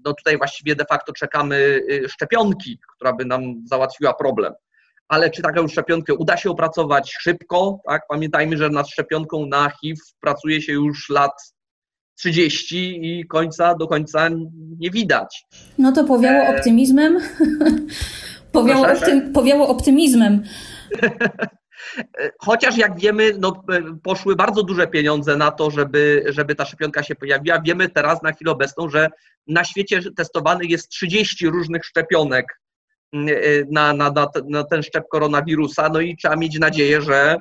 no 0.05 0.13
tutaj 0.13 0.37
właściwie 0.37 0.75
de 0.75 0.85
facto 0.85 1.13
czekamy 1.13 1.81
e, 2.05 2.09
szczepionki, 2.09 2.79
która 2.95 3.13
by 3.13 3.25
nam 3.25 3.41
załatwiła 3.65 4.13
problem. 4.13 4.53
Ale 5.07 5.29
czy 5.29 5.41
taką 5.41 5.67
szczepionkę 5.67 6.13
uda 6.13 6.37
się 6.37 6.49
opracować 6.49 7.13
szybko? 7.19 7.79
Tak? 7.87 8.01
Pamiętajmy, 8.09 8.57
że 8.57 8.69
nad 8.69 8.89
szczepionką 8.89 9.45
na 9.45 9.69
HIV 9.69 10.01
pracuje 10.19 10.61
się 10.61 10.73
już 10.73 11.09
lat 11.09 11.53
30 12.15 12.99
i 13.01 13.27
końca 13.27 13.75
do 13.75 13.87
końca 13.87 14.29
nie 14.79 14.89
widać. 14.89 15.45
No 15.77 15.91
to 15.91 16.03
powiało 16.03 16.47
optymizmem. 16.47 17.19
powiało, 18.51 18.87
optym, 18.87 19.33
powiało 19.33 19.67
optymizmem. 19.67 20.43
Chociaż 22.39 22.77
jak 22.77 22.99
wiemy, 22.99 23.31
no, 23.39 23.63
poszły 24.03 24.35
bardzo 24.35 24.63
duże 24.63 24.87
pieniądze 24.87 25.35
na 25.37 25.51
to, 25.51 25.71
żeby, 25.71 26.23
żeby 26.27 26.55
ta 26.55 26.65
szczepionka 26.65 27.03
się 27.03 27.15
pojawiła. 27.15 27.61
Wiemy 27.61 27.89
teraz 27.89 28.23
na 28.23 28.31
chwilę 28.31 28.51
obecną, 28.51 28.89
że 28.89 29.09
na 29.47 29.63
świecie 29.63 30.01
testowanych 30.17 30.69
jest 30.69 30.89
30 30.89 31.47
różnych 31.47 31.85
szczepionek 31.85 32.45
mm, 33.13 33.27
y, 33.27 33.67
na, 33.71 33.93
na, 33.93 34.11
na, 34.11 34.27
na 34.49 34.63
ten 34.63 34.83
szczep 34.83 35.03
koronawirusa, 35.11 35.89
no 35.93 35.99
i 35.99 36.17
trzeba 36.17 36.35
mieć 36.35 36.59
nadzieję, 36.59 37.01
że 37.01 37.39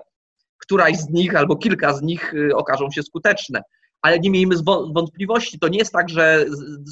któraś 0.58 0.96
z 0.96 1.10
nich 1.10 1.36
albo 1.36 1.56
kilka 1.56 1.92
z 1.92 2.02
nich 2.02 2.34
y, 2.34 2.56
okażą 2.56 2.90
się 2.90 3.02
skuteczne. 3.02 3.62
Ale 4.02 4.18
nie 4.18 4.30
miejmy 4.30 4.54
wątpliwości, 4.94 5.58
to 5.58 5.68
nie 5.68 5.78
jest 5.78 5.92
tak, 5.92 6.08
że 6.08 6.44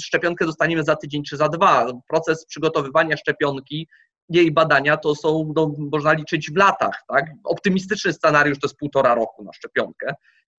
szczepionkę 0.03 0.47
dostaniemy 0.47 0.83
za 0.83 0.97
tydzień 0.97 1.23
czy 1.23 1.37
za 1.37 1.49
dwa. 1.49 1.87
Proces 2.09 2.47
przygotowywania 2.47 3.17
szczepionki 3.17 3.89
jej 4.29 4.53
badania 4.53 4.97
to 4.97 5.15
są, 5.15 5.53
no, 5.57 5.73
można 5.93 6.13
liczyć 6.13 6.51
w 6.51 6.57
latach. 6.57 7.03
Tak? 7.09 7.25
Optymistyczny 7.45 8.13
scenariusz 8.13 8.59
to 8.59 8.67
jest 8.67 8.77
półtora 8.77 9.15
roku 9.15 9.45
na 9.45 9.53
szczepionkę, 9.53 10.15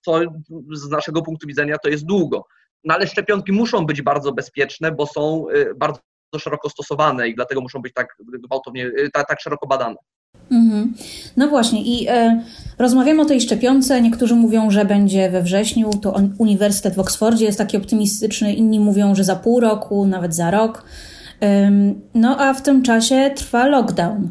co 0.06 0.20
z 0.72 0.90
naszego 0.90 1.22
punktu 1.22 1.48
widzenia 1.48 1.78
to 1.78 1.90
jest 1.90 2.06
długo. 2.06 2.46
No 2.84 2.94
ale 2.94 3.08
szczepionki 3.08 3.52
muszą 3.52 3.86
być 3.86 4.02
bardzo 4.02 4.32
bezpieczne, 4.32 4.92
bo 4.92 5.08
są 5.08 5.46
bardzo 5.76 6.00
szeroko 6.40 6.70
stosowane 6.70 7.28
i 7.28 7.36
dlatego 7.36 7.62
muszą 7.62 7.82
być 7.82 7.94
tak 7.94 8.18
gwałtownie, 8.20 8.92
tak, 9.14 9.28
tak 9.28 9.42
szeroko 9.42 9.68
badane. 9.68 9.96
Mhm. 10.52 10.94
No 11.38 11.48
właśnie, 11.48 11.84
i 11.84 12.08
e, 12.10 12.44
rozmawiamy 12.78 13.22
o 13.22 13.26
tej 13.26 13.42
szczepionce. 13.42 14.02
Niektórzy 14.02 14.36
mówią, 14.36 14.72
że 14.72 14.86
będzie 14.86 15.30
we 15.30 15.44
wrześniu. 15.44 15.90
To 16.02 16.22
Uniwersytet 16.38 16.96
w 16.96 17.00
Oksfordzie 17.00 17.46
jest 17.46 17.58
taki 17.58 17.78
optymistyczny, 17.78 18.54
inni 18.54 18.80
mówią, 18.80 19.16
że 19.16 19.24
za 19.24 19.36
pół 19.36 19.60
roku, 19.60 20.06
nawet 20.06 20.36
za 20.36 20.52
rok. 20.52 20.86
no 22.14 22.38
a 22.40 22.54
w 22.54 22.62
tym 22.62 22.84
czasie 22.84 23.32
trwa 23.36 23.68
lockdown. 23.68 24.30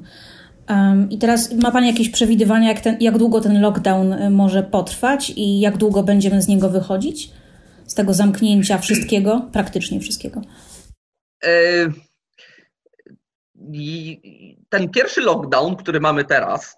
Um, 0.68 1.10
I 1.10 1.18
teraz 1.18 1.52
ma 1.52 1.70
Pani 1.70 1.86
jakieś 1.86 2.08
przewidywania, 2.08 2.68
jak, 2.68 2.80
ten, 2.80 2.96
jak 3.00 3.18
długo 3.18 3.40
ten 3.40 3.60
lockdown 3.60 4.12
e, 4.12 4.30
może 4.30 4.62
potrwać 4.62 5.32
i 5.36 5.60
jak 5.60 5.76
długo 5.76 6.02
będziemy 6.02 6.42
z 6.42 6.48
niego 6.48 6.70
wychodzić? 6.70 7.30
Z 7.86 7.94
tego 7.94 8.14
zamknięcia 8.14 8.78
wszystkiego, 8.78 9.48
praktycznie 9.52 10.00
wszystkiego. 10.00 10.40
E, 11.44 11.48
ten 14.78 14.90
pierwszy 14.90 15.21
lockdown, 15.21 15.76
który 15.76 16.00
mamy 16.00 16.25
teraz, 16.25 16.76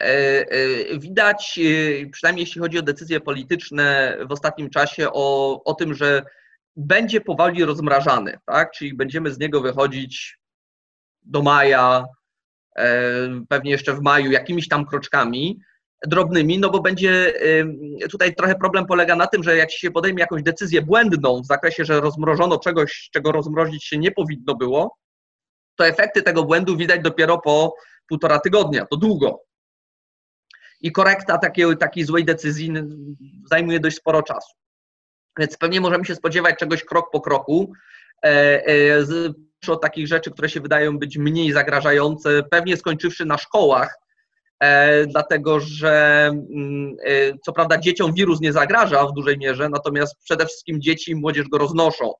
e, 0.00 0.04
e, 0.04 0.98
widać, 0.98 1.58
e, 1.58 2.06
przynajmniej 2.10 2.42
jeśli 2.42 2.60
chodzi 2.60 2.78
o 2.78 2.82
decyzje 2.82 3.20
polityczne 3.20 4.16
w 4.28 4.32
ostatnim 4.32 4.70
czasie, 4.70 5.08
o, 5.12 5.60
o 5.64 5.74
tym, 5.74 5.94
że 5.94 6.22
będzie 6.76 7.20
powoli 7.20 7.64
rozmrażany, 7.64 8.38
tak? 8.46 8.70
czyli 8.70 8.94
będziemy 8.94 9.32
z 9.32 9.38
niego 9.38 9.60
wychodzić 9.60 10.38
do 11.22 11.42
maja, 11.42 12.04
pewnie 13.48 13.70
jeszcze 13.70 13.94
w 13.94 14.00
maju, 14.00 14.30
jakimiś 14.30 14.68
tam 14.68 14.86
kroczkami 14.86 15.60
drobnymi, 16.06 16.58
no 16.58 16.70
bo 16.70 16.80
będzie 16.80 17.34
tutaj 18.10 18.34
trochę 18.34 18.54
problem 18.54 18.86
polega 18.86 19.16
na 19.16 19.26
tym, 19.26 19.42
że 19.42 19.56
jak 19.56 19.72
się 19.72 19.90
podejmie 19.90 20.20
jakąś 20.20 20.42
decyzję 20.42 20.82
błędną 20.82 21.40
w 21.42 21.46
zakresie, 21.46 21.84
że 21.84 22.00
rozmrożono 22.00 22.58
czegoś, 22.58 23.08
czego 23.12 23.32
rozmrozić 23.32 23.84
się 23.84 23.98
nie 23.98 24.10
powinno 24.10 24.54
było, 24.54 24.96
to 25.78 25.86
efekty 25.86 26.22
tego 26.22 26.44
błędu 26.44 26.76
widać 26.76 27.00
dopiero 27.00 27.38
po 27.38 27.74
półtora 28.08 28.40
tygodnia. 28.40 28.86
To 28.86 28.96
długo. 28.96 29.42
I 30.80 30.92
korekta 30.92 31.38
takiej, 31.38 31.76
takiej 31.76 32.04
złej 32.04 32.24
decyzji 32.24 32.72
zajmuje 33.50 33.80
dość 33.80 33.96
sporo 33.96 34.22
czasu. 34.22 34.54
Więc 35.38 35.56
pewnie 35.56 35.80
możemy 35.80 36.04
się 36.04 36.14
spodziewać 36.14 36.58
czegoś 36.58 36.84
krok 36.84 37.10
po 37.12 37.20
kroku. 37.20 37.72
E, 38.24 38.66
e, 38.66 39.04
od 39.68 39.82
takich 39.82 40.06
rzeczy, 40.06 40.30
które 40.30 40.48
się 40.48 40.60
wydają 40.60 40.98
być 40.98 41.18
mniej 41.18 41.52
zagrażające, 41.52 42.42
pewnie 42.50 42.76
skończywszy 42.76 43.24
na 43.24 43.38
szkołach, 43.38 43.98
e, 44.60 45.06
dlatego 45.06 45.60
że 45.60 46.26
mm, 46.32 46.96
co 47.44 47.52
prawda 47.52 47.78
dzieciom 47.78 48.14
wirus 48.14 48.40
nie 48.40 48.52
zagraża 48.52 49.06
w 49.06 49.12
dużej 49.12 49.38
mierze, 49.38 49.68
natomiast 49.68 50.14
przede 50.24 50.46
wszystkim 50.46 50.80
dzieci 50.80 51.10
i 51.10 51.14
młodzież 51.14 51.48
go 51.48 51.58
roznoszą. 51.58 52.12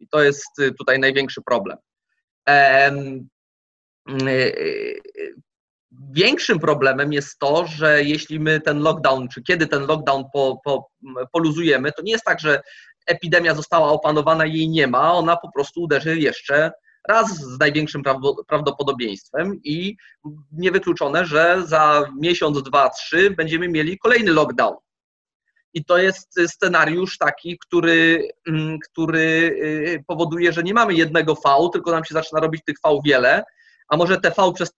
I 0.00 0.08
to 0.08 0.22
jest 0.22 0.46
tutaj 0.78 0.98
największy 0.98 1.42
problem. 1.42 1.76
Y, 2.48 4.28
y, 4.30 5.34
większym 6.12 6.58
problemem 6.58 7.12
jest 7.12 7.38
to, 7.38 7.66
że 7.66 8.04
jeśli 8.04 8.40
my 8.40 8.60
ten 8.60 8.78
lockdown, 8.78 9.28
czy 9.28 9.42
kiedy 9.42 9.66
ten 9.66 9.86
lockdown 9.86 10.24
po, 10.32 10.60
po, 10.64 10.90
poluzujemy, 11.32 11.92
to 11.92 12.02
nie 12.02 12.12
jest 12.12 12.24
tak, 12.24 12.40
że 12.40 12.62
epidemia 13.06 13.54
została 13.54 13.88
opanowana 13.88 14.46
i 14.46 14.52
jej 14.52 14.68
nie 14.68 14.86
ma, 14.86 15.12
ona 15.12 15.36
po 15.36 15.52
prostu 15.52 15.82
uderzy 15.82 16.18
jeszcze 16.18 16.72
raz 17.08 17.36
z 17.36 17.58
największym 17.58 18.02
prawdopodobieństwem 18.48 19.60
i 19.64 19.96
niewykluczone, 20.52 21.26
że 21.26 21.62
za 21.66 22.04
miesiąc, 22.20 22.62
dwa, 22.62 22.90
trzy 22.90 23.30
będziemy 23.30 23.68
mieli 23.68 23.98
kolejny 23.98 24.32
lockdown. 24.32 24.76
I 25.76 25.84
to 25.84 25.98
jest 25.98 26.40
scenariusz 26.46 27.18
taki, 27.18 27.58
który, 27.58 28.28
mm, 28.48 28.78
który 28.78 29.20
y, 29.20 30.04
powoduje, 30.06 30.52
że 30.52 30.62
nie 30.62 30.74
mamy 30.74 30.94
jednego 30.94 31.34
V, 31.34 31.68
tylko 31.72 31.90
nam 31.90 32.04
się 32.04 32.14
zaczyna 32.14 32.40
robić 32.40 32.62
tych 32.66 32.76
V 32.84 33.00
wiele, 33.04 33.42
a 33.88 33.96
może 33.96 34.20
te 34.20 34.30
V 34.30 34.52
przez 34.54 34.70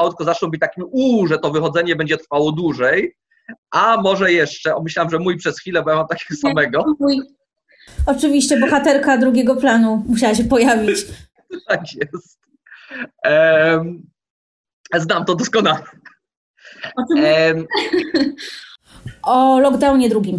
V 0.00 0.08
tylko 0.08 0.24
zaczną 0.24 0.50
być 0.50 0.60
takim 0.60 0.84
U, 0.90 1.26
że 1.26 1.38
to 1.38 1.50
wychodzenie 1.50 1.96
będzie 1.96 2.16
trwało 2.16 2.52
dłużej, 2.52 3.16
a 3.70 3.96
może 4.02 4.32
jeszcze, 4.32 4.74
myślałam, 4.82 5.10
że 5.10 5.18
mój 5.18 5.36
przez 5.36 5.58
chwilę, 5.58 5.82
bo 5.82 5.90
ja 5.90 5.96
mam 5.96 6.06
takiego 6.06 6.40
samego. 6.40 6.84
Mój. 7.00 7.20
Oczywiście, 8.06 8.60
bohaterka 8.60 9.18
drugiego 9.18 9.56
planu 9.56 10.04
musiała 10.08 10.34
się 10.34 10.44
pojawić. 10.44 10.98
tak 11.68 11.80
jest. 11.94 12.38
Um, 13.24 14.02
znam 14.94 15.24
to 15.24 15.34
doskonale. 15.34 15.84
Um, 16.98 17.66
o 19.22 19.60
lockdownie 19.60 20.08
drugim. 20.08 20.38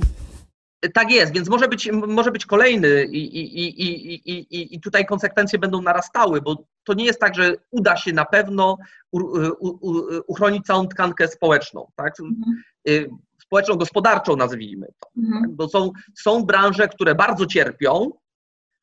Tak 0.94 1.12
jest, 1.12 1.34
więc 1.34 1.50
może 1.50 1.68
być, 1.68 1.92
może 1.92 2.32
być 2.32 2.46
kolejny 2.46 3.06
i, 3.06 3.38
i, 3.38 3.66
i, 3.66 4.32
i, 4.32 4.76
i 4.76 4.80
tutaj 4.80 5.06
konsekwencje 5.06 5.60
będą 5.60 5.82
narastały, 5.82 6.42
bo 6.42 6.64
to 6.84 6.94
nie 6.94 7.06
jest 7.06 7.20
tak, 7.20 7.36
że 7.36 7.56
uda 7.72 7.98
się 7.98 8.14
na 8.14 8.26
pewno 8.26 8.78
u, 9.12 9.20
u, 9.60 10.02
uchronić 10.28 10.66
całą 10.66 10.88
tkankę 10.88 11.28
społeczną, 11.28 11.92
tak? 11.96 12.14
Mhm. 12.20 12.64
Y, 12.88 13.10
społeczno-gospodarczą 13.42 14.36
nazwijmy 14.36 14.88
to. 15.00 15.10
Mhm. 15.18 15.42
Tak? 15.42 15.52
Bo 15.52 15.70
są, 15.70 15.92
są 16.18 16.44
branże, 16.44 16.88
które 16.88 17.16
bardzo 17.16 17.46
cierpią, 17.46 18.12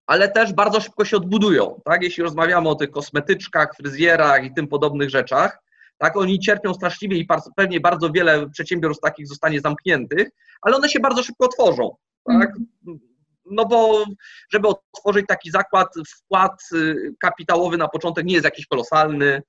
ale 0.07 0.29
też 0.29 0.53
bardzo 0.53 0.81
szybko 0.81 1.05
się 1.05 1.17
odbudują. 1.17 1.81
Tak? 1.85 2.03
Jeśli 2.03 2.23
rozmawiamy 2.23 2.69
o 2.69 2.75
tych 2.75 2.91
kosmetyczkach, 2.91 3.75
fryzjerach 3.77 4.45
i 4.45 4.55
tym 4.55 4.69
podobnych 4.69 5.11
rzeczach, 5.11 5.62
tak, 6.03 6.17
oni 6.17 6.39
cierpią 6.39 6.75
straszliwie 6.75 7.17
i 7.17 7.27
pewnie 7.57 7.81
bardzo 7.81 8.11
wiele 8.11 8.51
przedsiębiorstw 8.51 9.03
takich 9.03 9.29
zostanie 9.29 9.61
zamkniętych, 9.61 10.29
ale 10.63 10.77
one 10.77 10.89
się 10.89 11.01
bardzo 11.01 11.23
szybko 11.23 11.47
otworzą. 11.47 11.97
Tak? 12.27 12.51
Mhm. 12.87 13.13
No 13.51 13.67
bo 13.67 14.05
żeby 14.53 14.69
otworzyć 14.69 15.27
taki 15.29 15.51
zakład, 15.51 15.89
wkład 16.09 16.63
y, 16.75 17.15
kapitałowy 17.21 17.77
na 17.77 17.89
początek 17.89 18.25
nie 18.25 18.33
jest 18.33 18.45
jakiś 18.45 18.67
kolosalny. 18.67 19.43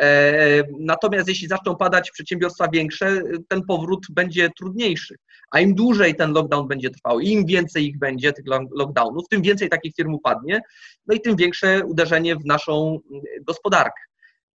E, 0.00 0.62
natomiast 0.80 1.28
jeśli 1.28 1.48
zaczną 1.48 1.76
padać 1.76 2.10
przedsiębiorstwa 2.10 2.68
większe, 2.68 3.22
ten 3.48 3.62
powrót 3.62 4.06
będzie 4.10 4.50
trudniejszy. 4.58 5.16
A 5.50 5.60
im 5.60 5.74
dłużej 5.74 6.14
ten 6.14 6.32
lockdown 6.32 6.68
będzie 6.68 6.90
trwał, 6.90 7.20
im 7.20 7.46
więcej 7.46 7.86
ich 7.86 7.98
będzie, 7.98 8.32
tych 8.32 8.44
lockdownów, 8.76 9.28
tym 9.30 9.42
więcej 9.42 9.68
takich 9.68 9.94
firm 9.94 10.14
upadnie, 10.14 10.60
no 11.06 11.14
i 11.14 11.20
tym 11.20 11.36
większe 11.36 11.84
uderzenie 11.84 12.36
w 12.36 12.44
naszą 12.44 12.98
gospodarkę. 13.46 14.02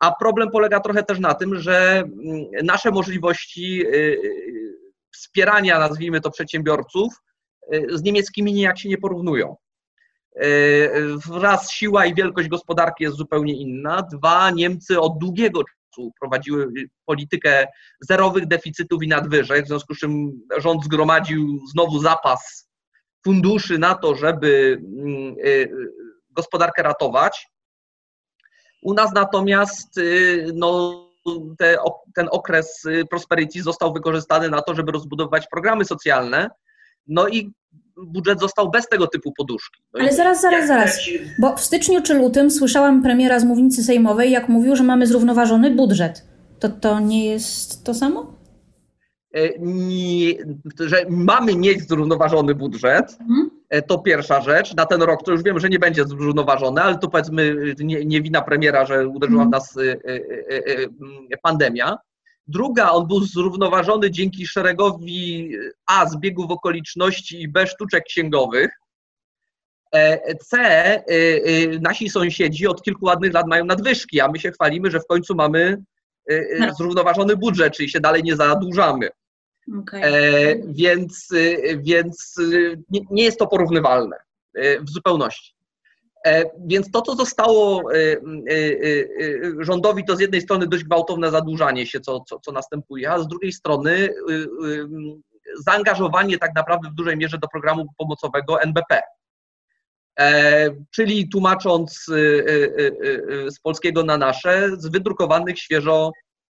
A 0.01 0.15
problem 0.15 0.51
polega 0.51 0.81
trochę 0.81 1.03
też 1.03 1.19
na 1.19 1.35
tym, 1.35 1.59
że 1.59 1.99
mm, 1.99 2.47
nasze 2.63 2.91
możliwości 2.91 3.87
y, 3.87 3.89
y, 3.89 4.81
wspierania, 5.15 5.79
nazwijmy 5.79 6.21
to, 6.21 6.31
przedsiębiorców 6.31 7.15
y, 7.75 7.87
z 7.91 8.03
niemieckimi 8.03 8.53
nijak 8.53 8.79
się 8.79 8.89
nie 8.89 8.99
porównują. 8.99 9.57
Raz 11.33 11.71
siła 11.71 12.07
i 12.07 12.15
wielkość 12.15 12.49
gospodarki 12.49 13.05
jest 13.05 13.17
zupełnie 13.17 13.55
inna. 13.55 14.03
Dwa, 14.03 14.51
Niemcy 14.51 15.01
od 15.01 15.19
długiego 15.19 15.63
czasu 15.65 16.13
prowadziły 16.21 16.73
politykę 17.05 17.67
zerowych 18.01 18.47
deficytów 18.47 19.03
i 19.03 19.09
nadwyżek, 19.09 19.65
w 19.65 19.69
związku 19.69 19.95
z 19.95 19.99
czym 19.99 20.33
rząd 20.57 20.85
zgromadził 20.85 21.61
znowu 21.73 21.99
zapas 21.99 22.69
funduszy 23.25 23.79
na 23.79 23.95
to, 23.95 24.15
żeby 24.15 24.81
mm, 24.99 25.35
gospodarkę 26.31 26.83
ratować. 26.83 27.47
U 28.83 28.95
nas 28.95 29.13
natomiast 29.15 29.99
y, 29.99 30.47
no, 30.55 30.93
te, 31.59 31.77
ten 32.15 32.29
okres 32.31 32.85
y, 32.85 33.05
prosperity 33.11 33.63
został 33.63 33.93
wykorzystany 33.93 34.51
na 34.51 34.63
to, 34.63 34.75
żeby 34.75 34.93
rozbudowywać 34.93 35.47
programy 35.51 35.85
socjalne, 35.85 36.51
no 37.07 37.29
i 37.29 37.53
budżet 38.07 38.41
został 38.41 38.71
bez 38.71 38.89
tego 38.89 39.07
typu 39.07 39.33
poduszki. 39.37 39.83
No 39.95 40.01
Ale 40.01 40.13
zaraz, 40.13 40.41
zaraz, 40.41 40.67
zaraz, 40.67 41.01
bo 41.39 41.57
w 41.57 41.61
styczniu 41.61 42.03
czy 42.03 42.15
lutym 42.15 42.51
słyszałam 42.51 43.03
premiera 43.03 43.41
z 43.41 43.45
mównicy 43.45 43.85
sejmowej, 43.85 44.31
jak 44.31 44.49
mówił, 44.49 44.77
że 44.77 44.83
mamy 44.83 45.07
zrównoważony 45.07 45.71
budżet. 45.71 46.25
To 46.59 46.69
to 46.69 47.01
nie 47.01 47.25
jest 47.25 47.85
to 47.85 47.95
samo? 47.95 48.35
E, 49.35 49.59
nie, 49.59 50.35
że 50.79 51.05
mamy 51.09 51.57
mieć 51.57 51.89
zrównoważony 51.89 52.55
budżet, 52.55 53.17
mhm. 53.21 53.60
E, 53.71 53.83
to 53.83 53.99
pierwsza 53.99 54.41
rzecz. 54.41 54.75
Na 54.75 54.87
ten 54.87 55.03
rok 55.03 55.23
to 55.25 55.33
już 55.33 55.43
wiem, 55.43 55.61
że 55.61 55.69
nie 55.69 55.79
będzie 55.79 56.05
zrównoważony, 56.05 56.83
ale 56.83 56.99
to 56.99 57.09
powiedzmy 57.09 57.57
nie, 57.79 58.05
nie 58.05 58.23
wina 58.23 58.43
premiera, 58.43 58.87
że 58.87 59.09
uderzyła 59.09 59.45
w 59.45 59.47
mhm. 59.47 59.51
nas 59.51 59.77
e, 61.31 61.37
pandemia. 61.43 61.99
Druga, 62.47 62.91
on 62.91 63.07
był 63.07 63.21
zrównoważony 63.21 64.11
dzięki 64.11 64.47
szeregowi 64.47 65.51
A 65.87 66.07
zbiegów 66.07 66.51
okoliczności 66.51 67.43
i 67.43 67.49
B 67.49 67.67
sztuczek 67.67 68.05
księgowych. 68.05 68.71
C, 70.41 70.59
nasi 71.81 72.11
sąsiedzi 72.11 72.67
od 72.67 72.83
kilku 72.83 73.05
ładnych 73.05 73.33
lat 73.33 73.47
mają 73.47 73.65
nadwyżki, 73.65 74.21
a 74.21 74.29
my 74.29 74.39
się 74.39 74.53
chwalimy, 74.53 74.91
że 74.91 75.01
w 75.01 75.07
końcu 75.07 75.35
mamy 75.35 75.83
no. 76.59 76.75
zrównoważony 76.75 77.37
budżet, 77.37 77.73
czyli 77.73 77.89
się 77.89 78.01
dalej 78.01 78.23
nie 78.23 78.37
zadłużamy. 78.37 79.09
Okay. 79.79 80.05
E, 80.05 80.57
więc 80.69 81.29
więc 81.77 82.37
nie, 82.91 83.01
nie, 83.11 83.25
jest 83.25 83.39
to 83.39 83.47
porównywalne 83.47 84.17
e, 84.55 84.81
w 84.81 84.91
zupełności. 84.91 85.55
Więc 86.67 86.91
to, 86.91 87.03
co 87.03 87.15
zostało 87.15 87.83
rządowi, 89.59 90.05
to 90.05 90.17
z 90.17 90.21
jednej 90.21 90.41
strony 90.41 90.67
dość 90.67 90.85
gwałtowne 90.85 91.31
zadłużanie 91.31 91.87
się, 91.87 92.01
co, 92.01 92.21
co, 92.21 92.41
co 92.41 92.53
następuje, 92.53 93.11
a 93.11 93.19
z 93.19 93.29
drugiej 93.29 93.53
strony 93.53 94.09
zaangażowanie 95.67 96.39
tak 96.39 96.55
naprawdę 96.55 96.91
w 96.91 96.95
dużej 96.95 97.17
mierze 97.17 97.39
do 97.39 97.49
programu 97.49 97.87
pomocowego 97.99 98.63
NBP. 98.63 99.03
E, 100.19 100.71
czyli 100.91 101.29
tłumacząc 101.29 102.05
z 103.49 103.61
polskiego 103.63 104.05
na 104.05 104.19
nasze, 104.19 104.71
z 104.77 104.87
wydrukowanych 104.87 105.59
świeżo 105.59 106.13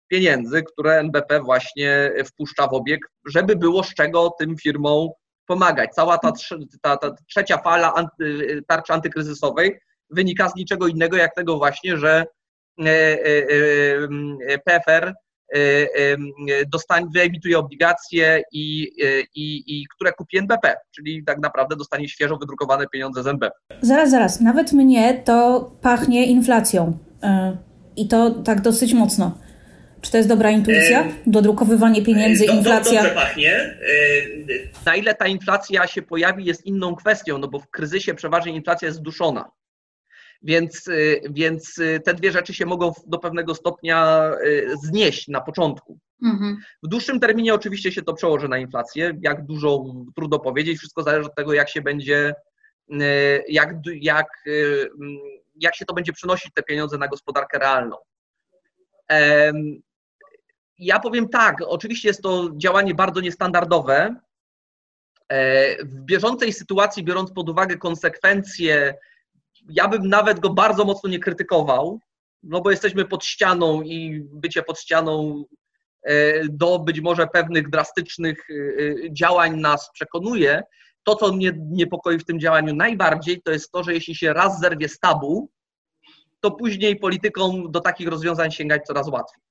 pieniędzy, 0.08 0.64
które 0.64 1.00
NBP 1.00 1.40
właśnie 1.42 2.12
wpuszcza 2.26 2.68
w 2.68 2.74
obieg, 2.74 3.00
żeby 3.28 3.56
było 3.56 3.84
z 3.84 3.94
czego 3.94 4.36
tym 4.40 4.58
firmom 4.58 5.10
pomagać. 5.48 5.90
Cała 5.94 6.18
ta, 6.18 6.32
ta, 6.82 6.98
ta 6.98 7.16
trzecia 7.30 7.58
fala 7.58 7.94
anty, 7.94 8.62
tarczy 8.68 8.94
antykryzysowej 8.94 9.80
wynika 10.10 10.50
z 10.50 10.56
niczego 10.56 10.88
innego, 10.88 11.18
jak 11.18 11.36
tego 11.36 11.58
właśnie, 11.58 11.98
że 11.98 12.26
e, 12.86 12.90
e, 14.48 14.60
PFR 14.66 15.14
Y, 15.56 15.60
y, 15.60 16.66
dostanie, 16.72 17.08
wyemituje 17.14 17.60
obligacje, 17.60 18.42
i, 18.52 18.90
i, 19.36 19.64
i, 19.68 19.86
które 19.96 20.12
kupi 20.12 20.38
NBP, 20.38 20.76
czyli 20.96 21.24
tak 21.24 21.40
naprawdę 21.40 21.76
dostanie 21.76 22.10
świeżo 22.10 22.38
wydrukowane 22.38 22.88
pieniądze 22.88 23.24
z 23.24 23.28
NBP. 23.28 23.56
Zaraz, 23.82 24.10
zaraz. 24.10 24.42
Nawet 24.42 24.74
mnie 24.74 25.22
to 25.26 25.72
pachnie 25.82 26.26
inflacją. 26.26 26.98
I 27.96 28.08
to 28.08 28.32
tak 28.32 28.62
dosyć 28.62 28.94
mocno. 28.94 29.38
Czy 30.06 30.12
to 30.12 30.18
jest 30.18 30.30
dobra 30.30 30.52
intuicja? 30.52 31.08
Dodrukowywanie 31.28 32.02
pieniędzy, 32.02 32.46
inflacja. 32.46 33.04
Dobrze 33.04 33.16
pachnie. 33.16 33.78
Na 34.86 34.96
ile 34.96 35.16
ta 35.16 35.28
inflacja 35.28 35.88
się 35.88 36.02
pojawi, 36.02 36.46
jest 36.46 36.66
inną 36.66 36.96
kwestią, 36.96 37.38
no 37.38 37.48
bo 37.48 37.60
w 37.60 37.70
kryzysie 37.70 38.14
przeważnie 38.14 38.52
inflacja 38.52 38.86
jest 38.86 38.98
zduszona. 38.98 39.52
Więc, 40.42 40.88
y, 40.88 41.22
więc 41.30 41.82
te 42.04 42.14
dwie 42.14 42.32
rzeczy 42.32 42.54
się 42.54 42.66
mogą 42.66 42.94
do 43.08 43.20
pewnego 43.20 43.56
stopnia 43.56 44.32
znieść 44.84 45.28
na 45.28 45.42
początku. 45.42 46.00
Mhm. 46.24 46.58
W 46.84 46.88
dłuższym 46.88 47.20
terminie 47.20 47.54
oczywiście 47.54 47.92
się 47.92 48.02
to 48.02 48.14
przełoży 48.14 48.48
na 48.48 48.58
inflację. 48.58 49.14
Jak 49.22 49.46
dużo, 49.46 49.84
trudno 50.16 50.40
powiedzieć. 50.40 50.78
Wszystko 50.78 51.04
zależy 51.04 51.26
od 51.26 51.36
tego, 51.36 51.54
jak 51.54 51.70
się 51.70 51.82
będzie, 51.82 52.34
jak, 53.50 53.74
jak, 54.02 54.28
jak 55.56 55.76
się 55.76 55.86
to 55.86 55.94
będzie 55.94 56.14
przynosić 56.14 56.54
te 56.54 56.64
pieniądze 56.64 56.98
na 56.98 57.08
gospodarkę 57.08 57.60
realną. 57.60 57.96
Ja 60.78 61.00
powiem 61.00 61.30
tak, 61.30 61.62
oczywiście 61.68 62.08
jest 62.08 62.22
to 62.22 62.50
działanie 62.58 62.96
bardzo 62.96 63.22
niestandardowe. 63.22 64.16
E, 65.30 65.86
w 65.86 66.02
bieżącej 66.02 66.54
sytuacji, 66.54 67.04
biorąc 67.04 67.32
pod 67.32 67.50
uwagę 67.50 67.78
konsekwencje 67.78 68.96
ja 69.70 69.88
bym 69.88 70.10
nawet 70.10 70.40
go 70.40 70.50
bardzo 70.50 70.86
mocno 70.86 71.10
nie 71.10 71.20
krytykował, 71.20 72.00
no 72.44 72.62
bo 72.62 72.72
jesteśmy 72.72 73.06
pod 73.06 73.26
ścianą 73.26 73.82
i 73.82 74.22
bycie 74.32 74.64
pod 74.64 74.80
ścianą 74.80 75.44
e, 76.04 76.48
do 76.50 76.80
być 76.80 77.02
może 77.02 77.28
pewnych 77.28 77.70
drastycznych 77.70 78.48
e, 78.50 79.14
działań 79.14 79.60
nas 79.60 79.90
przekonuje. 79.94 80.64
To, 81.04 81.16
co 81.16 81.34
mnie 81.34 81.52
niepokoi 81.72 82.20
w 82.20 82.26
tym 82.26 82.40
działaniu 82.40 82.76
najbardziej, 82.76 83.42
to 83.42 83.52
jest 83.52 83.72
to, 83.72 83.84
że 83.84 83.94
jeśli 83.94 84.16
się 84.16 84.34
raz 84.34 84.60
zerwie 84.60 84.90
z 84.90 85.00
tabu, 85.00 85.50
to 86.40 86.52
później 86.52 86.96
politykom 86.96 87.72
do 87.72 87.82
takich 87.82 88.08
rozwiązań 88.08 88.52
sięgać 88.52 88.86
coraz 88.86 89.08
łatwiej. 89.08 89.45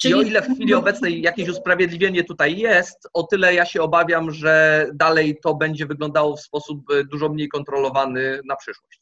Czyli... 0.00 0.14
I 0.14 0.16
o 0.16 0.22
ile 0.22 0.42
w 0.42 0.54
chwili 0.54 0.74
obecnej 0.74 1.22
jakieś 1.22 1.48
usprawiedliwienie 1.48 2.24
tutaj 2.24 2.58
jest, 2.58 3.08
o 3.12 3.22
tyle 3.22 3.54
ja 3.54 3.64
się 3.64 3.82
obawiam, 3.82 4.30
że 4.30 4.86
dalej 4.94 5.38
to 5.42 5.54
będzie 5.54 5.86
wyglądało 5.86 6.36
w 6.36 6.40
sposób 6.40 6.80
dużo 7.10 7.28
mniej 7.28 7.48
kontrolowany 7.48 8.40
na 8.44 8.56
przyszłość. 8.56 9.00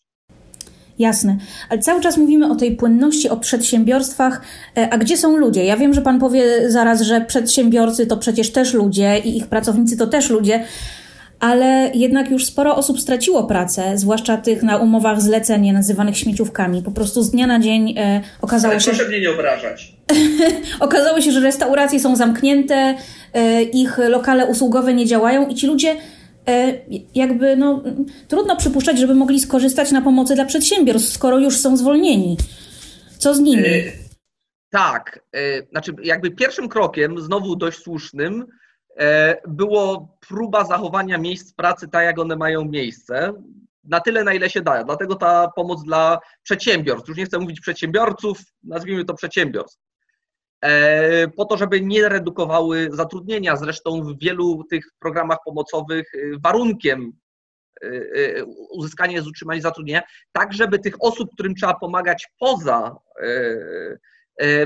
Jasne, 0.99 1.37
ale 1.69 1.79
cały 1.79 2.01
czas 2.01 2.17
mówimy 2.17 2.51
o 2.51 2.55
tej 2.57 2.77
płynności, 2.77 3.29
o 3.29 3.37
przedsiębiorstwach, 3.37 4.41
e, 4.77 4.91
a 4.91 4.99
gdzie 4.99 5.17
są 5.17 5.37
ludzie? 5.37 5.65
Ja 5.65 5.77
wiem, 5.77 5.95
że 5.95 6.03
Pan 6.03 6.21
powie 6.21 6.71
zaraz, 6.71 7.01
że 7.01 7.21
przedsiębiorcy 7.21 8.07
to 8.07 8.17
przecież 8.17 8.53
też 8.53 8.75
ludzie 8.75 9.19
i 9.19 9.37
ich 9.37 9.47
pracownicy 9.47 9.97
to 9.97 10.07
też 10.07 10.31
ludzie, 10.31 10.65
ale 11.41 11.91
jednak 11.95 12.31
już 12.31 12.47
sporo 12.47 12.77
osób 12.77 13.01
straciło 13.01 13.45
pracę, 13.45 13.99
zwłaszcza 13.99 14.37
tych 14.37 14.63
na 14.63 14.77
umowach 14.77 15.21
zlecenie 15.21 15.73
nazywanych 15.73 16.19
śmieciówkami. 16.19 16.83
Po 16.83 16.91
prostu 16.91 17.23
z 17.23 17.31
dnia 17.31 17.47
na 17.47 17.59
dzień 17.61 17.95
e, 17.99 18.21
okazało 18.43 18.73
ale 18.73 18.81
się. 18.81 18.91
Proszę 18.91 19.09
mnie 19.09 19.21
nie 19.21 19.31
obrażać. 19.31 19.93
okazało 20.81 21.21
się, 21.21 21.33
że 21.33 21.41
restauracje 21.41 22.01
są 22.01 22.17
zamknięte, 22.17 22.95
e, 23.35 23.63
ich 23.63 23.99
lokale 23.99 24.47
usługowe 24.47 24.95
nie 24.95 25.07
działają 25.07 25.49
i 25.49 25.55
ci 25.55 25.67
ludzie 25.67 25.97
E, 26.49 26.79
jakby 27.15 27.57
no, 27.57 27.83
trudno 28.29 28.57
przypuszczać, 28.57 28.99
żeby 28.99 29.15
mogli 29.15 29.41
skorzystać 29.41 29.93
na 29.93 30.03
pomocy 30.03 30.35
dla 30.35 30.45
przedsiębiorstw, 30.45 31.13
skoro 31.13 31.39
już 31.39 31.57
są 31.57 31.77
zwolnieni. 31.77 32.37
Co 33.19 33.35
z 33.35 33.41
nimi? 33.41 33.67
E, 33.67 33.93
tak, 34.71 35.21
e, 35.33 35.67
znaczy 35.71 35.93
jakby 36.03 36.31
pierwszym 36.31 36.69
krokiem, 36.69 37.21
znowu 37.21 37.57
dość 37.57 37.79
słusznym, 37.79 38.47
było 39.49 40.17
próba 40.29 40.65
zachowania 40.65 41.19
miejsc 41.19 41.53
pracy 41.53 41.89
tak, 41.89 42.05
jak 42.05 42.19
one 42.19 42.37
mają 42.37 42.65
miejsce, 42.65 43.33
na 43.85 44.01
tyle, 44.01 44.25
na 44.25 44.33
ile 44.33 44.51
się 44.51 44.61
da. 44.61 44.85
Dlatego 44.85 45.15
ta 45.15 45.49
pomoc 45.57 45.85
dla 45.85 46.19
przedsiębiorstw, 46.43 47.09
już 47.09 47.19
nie 47.19 47.27
chcę 47.27 47.39
mówić 47.39 47.61
przedsiębiorców, 47.61 48.39
nazwijmy 48.63 49.05
to 49.05 49.15
przedsiębiorstw. 49.15 49.79
E, 50.61 51.29
po 51.29 51.45
to, 51.45 51.57
żeby 51.57 51.81
nie 51.81 52.09
redukowały 52.09 52.89
zatrudnienia. 52.93 53.57
Zresztą 53.57 54.03
w 54.03 54.19
wielu 54.19 54.65
tych 54.71 54.85
programach 54.99 55.39
pomocowych 55.45 56.15
e, 56.15 56.19
warunkiem 56.39 57.13
e, 57.83 57.89
uzyskania 58.71 59.13
jest 59.13 59.29
utrzymanie 59.29 59.63
zatrudnienia, 59.63 60.03
tak 60.33 60.53
żeby 60.53 60.79
tych 60.79 60.95
osób, 61.01 61.31
którym 61.33 61.55
trzeba 61.55 61.75
pomagać 61.75 62.29
poza, 62.39 62.97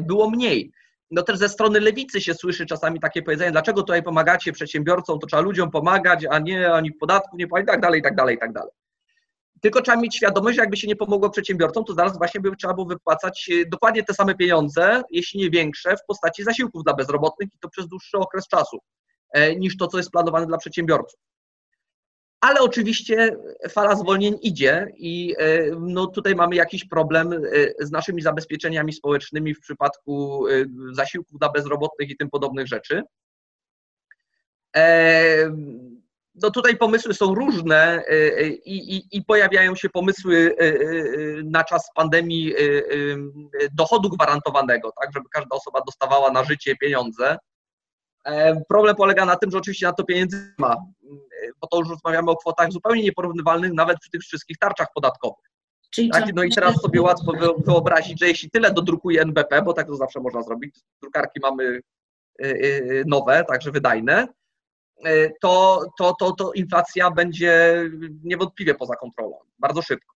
było 0.03 0.31
mniej. 0.31 0.73
No 1.13 1.23
też 1.23 1.39
ze 1.39 1.49
strony 1.49 1.81
lewicy 1.81 2.21
się 2.21 2.35
słyszy 2.35 2.67
czasami 2.67 3.01
takie 3.01 3.23
powiedzenie, 3.23 3.53
dlaczego 3.53 3.81
tutaj 3.81 4.03
pomagacie 4.03 4.53
przedsiębiorcom, 4.53 5.19
to 5.19 5.27
trzeba 5.27 5.43
ludziom 5.43 5.71
pomagać, 5.71 6.27
a 6.31 6.39
nie 6.39 6.73
oni 6.73 6.93
podatku 6.93 7.37
nie 7.37 7.47
płacić, 7.47 7.69
i 7.69 7.71
tak 7.73 7.81
dalej, 7.81 8.01
i 8.01 8.03
tak 8.03 8.15
dalej, 8.15 8.37
i 8.37 8.39
tak 8.39 8.53
dalej. 8.53 8.71
Tylko 9.61 9.83
trzeba 9.83 10.01
mieć 10.01 10.17
świadomość, 10.17 10.57
że 10.57 10.63
jakby 10.63 10.77
się 10.77 10.89
nie 10.89 10.97
pomogło 10.97 11.31
przedsiębiorcom, 11.31 11.85
to 11.85 11.95
zaraz 11.95 12.19
właśnie 12.19 12.41
by 12.41 12.57
trzeba 12.57 12.75
było 12.75 12.87
wypłacać 12.87 13.51
e, 13.53 13.69
dokładnie 13.69 14.05
te 14.05 14.15
same 14.15 14.35
pieniądze, 14.35 15.03
jeśli 15.11 15.41
nie 15.41 15.51
większe, 15.51 15.97
w 15.97 16.05
postaci 16.07 16.45
zasiłków 16.45 16.85
dla 16.85 16.95
bezrobotnych 16.95 17.49
i 17.55 17.59
to 17.61 17.69
przez 17.69 17.89
dłuższy 17.89 18.17
okres 18.17 18.49
czasu, 18.49 18.79
e, 19.33 19.57
niż 19.57 19.77
to, 19.77 19.87
co 19.87 19.97
jest 19.97 20.11
planowane 20.11 20.47
dla 20.47 20.59
przedsiębiorców. 20.59 21.21
Ale 22.43 22.61
oczywiście 22.61 23.37
fala 23.71 23.97
zwolnień 23.97 24.39
idzie 24.43 24.87
i 24.97 25.35
e, 25.39 25.71
no, 25.81 26.07
tutaj 26.07 26.35
mamy 26.35 26.57
jakiś 26.57 26.85
problem 26.85 27.43
z 27.81 27.91
naszymi 27.91 28.23
zabezpieczeniami 28.23 28.93
społecznymi 28.93 29.55
w 29.55 29.61
przypadku 29.61 30.45
zasiłków 30.93 31.39
dla 31.39 31.49
bezrobotnych 31.49 32.11
i 32.11 32.17
tym 32.17 32.31
podobnych 32.31 32.67
rzeczy 32.67 33.03
no 36.35 36.51
tutaj 36.51 36.77
pomysły 36.77 37.15
są 37.15 37.35
różne 37.35 38.03
i, 38.65 38.97
i, 38.97 39.17
i, 39.17 39.25
pojawiają 39.25 39.75
się 39.75 39.89
pomysły 39.89 40.57
na 41.45 41.65
czas 41.65 41.91
pandemii 41.95 42.55
dochodu 43.73 44.09
gwarantowanego, 44.09 44.93
tak, 45.01 45.11
żeby 45.15 45.27
każda 45.33 45.57
osoba 45.57 45.81
dostawała 45.87 46.31
na 46.31 46.45
życie 46.45 46.77
pieniądze. 46.77 47.39
E, 48.25 48.61
problem 48.69 48.97
polega 48.97 49.25
na 49.25 49.37
tym, 49.37 49.51
że 49.51 49.59
oczywiście 49.59 49.87
na 49.87 49.93
to 49.93 50.05
pieniędzy 50.05 50.55
ma, 50.59 50.77
bo 51.61 51.67
to 51.69 51.79
już 51.79 51.89
rozmawiamy 51.89 52.31
o 52.31 52.37
kwotach 52.37 52.73
zupełnie 52.73 53.03
nieporównywalnych 53.03 53.73
nawet 53.73 53.99
przy 53.99 54.11
tych 54.11 54.21
wszystkich 54.23 54.59
tarczach 54.59 54.89
podatkowych. 54.95 55.51
Tak? 56.13 56.35
No 56.35 56.43
i 56.43 56.51
teraz 56.51 56.81
sobie 56.81 57.03
łatwo 57.03 57.33
wyobrazić, 57.67 58.21
że 58.21 58.29
jeśli 58.29 58.51
tyle 58.51 58.73
dodrukuje 58.73 59.23
NBP, 59.23 59.63
bo 59.63 59.73
tak 59.73 59.87
to 59.87 59.97
zawsze 59.97 60.21
można 60.21 60.43
zrobić, 60.43 60.81
drukarki 61.03 61.41
mamy 61.43 61.81
nowe, 63.07 63.45
także 63.45 63.71
wydajne, 63.71 64.29
E, 65.05 65.31
to, 65.41 65.85
to, 65.99 66.15
to, 66.15 66.33
to 66.33 66.53
inflacja 66.53 67.11
będzie 67.11 67.83
niewątpliwie 68.25 68.75
poza 68.75 68.97
kontrolą, 68.97 69.37
bardzo 69.59 69.83
szybko. 69.83 70.15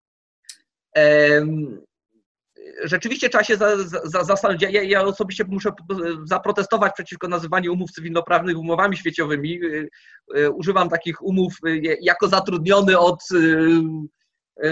Rzeczywiście 2.84 3.28
trzeba 3.28 3.44
się 3.44 3.56
zastanowić. 4.04 4.62
Ja, 4.62 4.82
ja 4.82 5.02
osobiście 5.02 5.44
muszę 5.48 5.70
zaprotestować 6.24 6.92
przeciwko 6.92 7.28
nazywaniu 7.28 7.72
umów 7.72 7.90
cywilnoprawnych 7.90 8.58
umowami 8.58 8.96
świeciowymi. 8.96 9.60
E, 9.64 10.40
e, 10.40 10.50
używam 10.50 10.88
takich 10.88 11.22
umów 11.22 11.54
jako 12.00 12.28
zatrudniony 12.28 12.98
od 12.98 13.22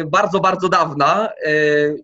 bardzo, 0.06 0.40
bardzo 0.40 0.68
dawna 0.68 1.28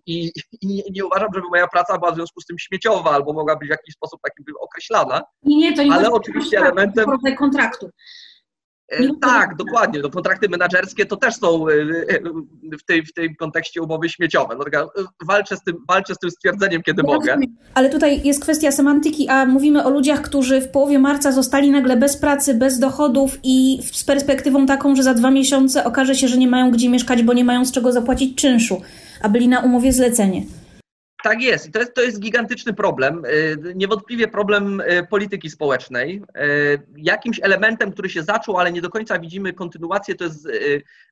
i, 0.05 0.31
i, 0.61 0.83
nie 0.91 1.05
uważam, 1.05 1.29
żeby 1.35 1.47
moja 1.47 1.67
praca 1.67 1.97
była 1.97 2.11
w 2.11 2.15
związku 2.15 2.41
z 2.41 2.45
tym 2.45 2.59
śmieciowa 2.59 3.11
albo 3.11 3.33
mogła 3.33 3.55
być 3.55 3.67
w 3.67 3.71
jakiś 3.71 3.95
sposób 3.95 4.19
taki 4.23 4.43
określana. 4.59 5.21
Nie, 5.43 5.57
nie, 5.57 5.75
to 5.75 5.83
nie 5.83 5.93
ale 5.93 6.11
oczywiście 6.11 6.57
elementem 6.57 7.05
kontraktu. 7.37 7.89
E, 8.91 9.09
tak, 9.21 9.55
dokładnie. 9.55 9.99
No, 9.99 10.09
kontrakty 10.09 10.49
menedżerskie 10.49 11.05
to 11.05 11.15
też 11.15 11.35
są 11.35 11.67
e, 11.67 11.73
e, 11.73 12.19
w, 12.77 12.83
tej, 12.83 13.05
w 13.05 13.13
tym 13.13 13.35
kontekście 13.35 13.81
umowy 13.81 14.09
śmieciowe. 14.09 14.55
No, 14.59 14.65
walczę, 15.27 15.57
z 15.57 15.63
tym, 15.63 15.75
walczę 15.87 16.15
z 16.15 16.17
tym 16.17 16.31
stwierdzeniem, 16.31 16.81
kiedy 16.83 17.03
ja 17.07 17.13
mogę. 17.13 17.37
Ale 17.73 17.89
tutaj 17.89 18.21
jest 18.23 18.41
kwestia 18.41 18.71
semantyki, 18.71 19.29
a 19.29 19.45
mówimy 19.45 19.83
o 19.83 19.89
ludziach, 19.89 20.21
którzy 20.21 20.61
w 20.61 20.69
połowie 20.69 20.99
marca 20.99 21.31
zostali 21.31 21.71
nagle 21.71 21.97
bez 21.97 22.17
pracy, 22.17 22.53
bez 22.53 22.79
dochodów 22.79 23.39
i 23.43 23.79
z 23.91 24.03
perspektywą 24.03 24.65
taką, 24.65 24.95
że 24.95 25.03
za 25.03 25.13
dwa 25.13 25.31
miesiące 25.31 25.83
okaże 25.83 26.15
się, 26.15 26.27
że 26.27 26.37
nie 26.37 26.47
mają 26.47 26.71
gdzie 26.71 26.89
mieszkać, 26.89 27.23
bo 27.23 27.33
nie 27.33 27.45
mają 27.45 27.65
z 27.65 27.71
czego 27.71 27.91
zapłacić 27.91 28.35
czynszu, 28.35 28.81
a 29.21 29.29
byli 29.29 29.47
na 29.47 29.59
umowie 29.59 29.93
zlecenie. 29.93 30.43
Tak 31.23 31.41
jest. 31.41 31.67
I 31.67 31.71
to 31.71 31.79
jest, 31.79 31.93
to 31.93 32.01
jest 32.01 32.19
gigantyczny 32.19 32.73
problem. 32.73 33.25
Y, 33.25 33.57
niewątpliwie 33.75 34.27
problem 34.27 34.81
y, 34.81 35.07
polityki 35.09 35.49
społecznej. 35.49 36.21
Y, 36.37 36.87
jakimś 36.97 37.39
elementem, 37.43 37.91
który 37.91 38.09
się 38.09 38.23
zaczął, 38.23 38.57
ale 38.57 38.71
nie 38.71 38.81
do 38.81 38.89
końca 38.89 39.19
widzimy 39.19 39.53
kontynuację, 39.53 40.15
to 40.15 40.23
jest 40.23 40.47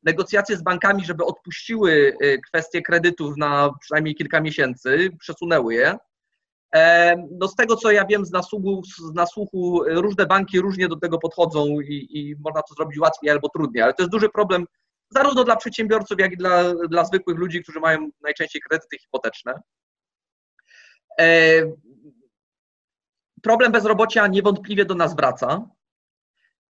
negocjacje 0.04 0.58
z 0.58 0.63
bankami, 0.63 1.06
żeby 1.06 1.26
odpuściły 1.26 2.17
kwestie 2.48 2.82
kredytów 2.82 3.38
na 3.38 3.69
przynajmniej 3.82 4.15
kilka 4.15 4.41
miesięcy, 4.41 5.10
przesunęły 5.19 5.74
je. 5.74 5.98
E, 6.76 7.15
no 7.32 7.48
z 7.48 7.56
tego, 7.56 7.76
co 7.76 7.91
ja 7.91 8.06
wiem 8.06 8.26
z 8.26 8.32
nasłuchu, 8.32 8.82
z 8.98 9.13
nasłuchu 9.13 9.84
różne 9.88 10.26
banki 10.26 10.60
różnie 10.60 10.88
do 10.88 10.95
tego 10.95 11.17
podchodzą 11.17 11.65
i, 11.80 12.08
i 12.10 12.36
można 12.39 12.62
to 12.62 12.74
zrobić 12.74 13.00
łatwiej 13.00 13.30
albo 13.32 13.50
trudniej, 13.50 13.84
ale 13.84 13.93
to 13.93 14.04
jest 14.04 14.12
duży 14.12 14.30
problem 14.30 14.65
zarówno 15.10 15.43
dla 15.43 15.56
przedsiębiorców, 15.56 16.19
jak 16.19 16.32
i 16.32 16.38
dla, 16.38 16.74
dla 16.89 17.06
zwykłych 17.06 17.38
ludzi, 17.38 17.63
którzy 17.63 17.80
mają 17.80 18.10
najczęściej 18.22 18.62
kredyty 18.62 18.98
hipoteczne. 18.98 19.54
E, 21.19 21.62
problem 23.41 23.71
bezrobocia 23.71 24.27
niewątpliwie 24.27 24.86
do 24.86 24.95
nas 24.95 25.15
wraca. 25.15 25.69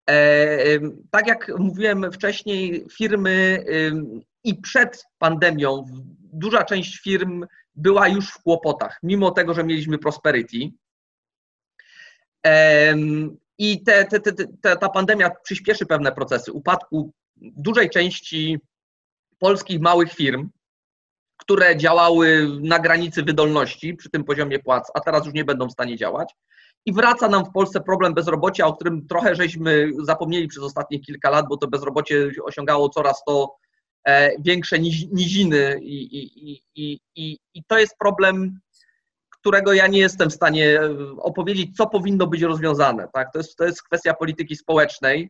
E, 0.10 0.80
tak 1.12 1.28
jak 1.28 1.52
mówiłem 1.58 2.12
wcześniej, 2.12 2.86
firmy 2.98 3.66
i 4.44 4.56
przed 4.56 5.06
pandemią 5.18 5.86
duża 6.34 6.64
część 6.64 7.00
firm 7.00 7.46
była 7.76 8.08
już 8.08 8.30
w 8.30 8.42
kłopotach, 8.42 9.00
mimo 9.04 9.32
tego, 9.32 9.54
że 9.54 9.64
mieliśmy 9.64 9.98
prosperity. 9.98 10.58
I 13.58 13.84
te, 13.84 14.06
te, 14.06 14.20
te, 14.62 14.78
ta 14.78 14.90
pandemia 14.90 15.30
przyspieszy 15.44 15.86
pewne 15.86 16.12
procesy 16.12 16.52
upadku 16.52 17.12
dużej 17.36 17.90
części 17.90 18.60
polskich 19.40 19.80
małych 19.82 20.14
firm, 20.14 20.50
które 21.48 21.78
działały 21.78 22.48
na 22.62 22.80
granicy 22.80 23.24
wydolności 23.24 23.94
przy 23.94 24.10
tym 24.10 24.24
poziomie 24.24 24.60
płac, 24.60 24.92
a 24.94 25.00
teraz 25.00 25.26
już 25.26 25.34
nie 25.34 25.46
będą 25.46 25.68
w 25.68 25.72
stanie 25.72 25.98
działać. 25.98 26.36
I 26.86 26.94
wraca 26.94 27.28
nam 27.28 27.46
w 27.46 27.52
Polsce 27.52 27.82
problem 27.82 28.14
bezrobocia, 28.14 28.68
o 28.68 28.74
którym 28.74 29.08
trochę 29.08 29.36
żeśmy 29.36 29.90
zapomnieli 30.04 30.48
przez 30.48 30.64
ostatnie 30.64 31.00
kilka 31.00 31.30
lat, 31.30 31.46
bo 31.50 31.58
to 31.58 31.68
bezrobocie 31.68 32.32
osiągało 32.44 32.90
coraz 32.90 33.24
to 33.28 33.56
e, 34.08 34.42
większe 34.42 34.80
niziny 35.12 35.80
i, 35.82 36.18
i, 36.18 36.62
i, 36.76 37.00
i, 37.16 37.40
i 37.54 37.64
to 37.68 37.80
jest 37.80 37.98
problem, 38.00 38.60
którego 39.30 39.74
ja 39.74 39.88
nie 39.88 40.00
jestem 40.00 40.30
w 40.30 40.34
stanie 40.34 40.80
opowiedzieć, 41.18 41.78
co 41.78 41.88
powinno 41.88 42.28
być 42.28 42.42
rozwiązane. 42.42 43.08
Tak? 43.14 43.32
To, 43.34 43.40
jest, 43.40 43.56
to 43.56 43.66
jest 43.66 43.84
kwestia 43.84 44.14
polityki 44.14 44.56
społecznej 44.56 45.30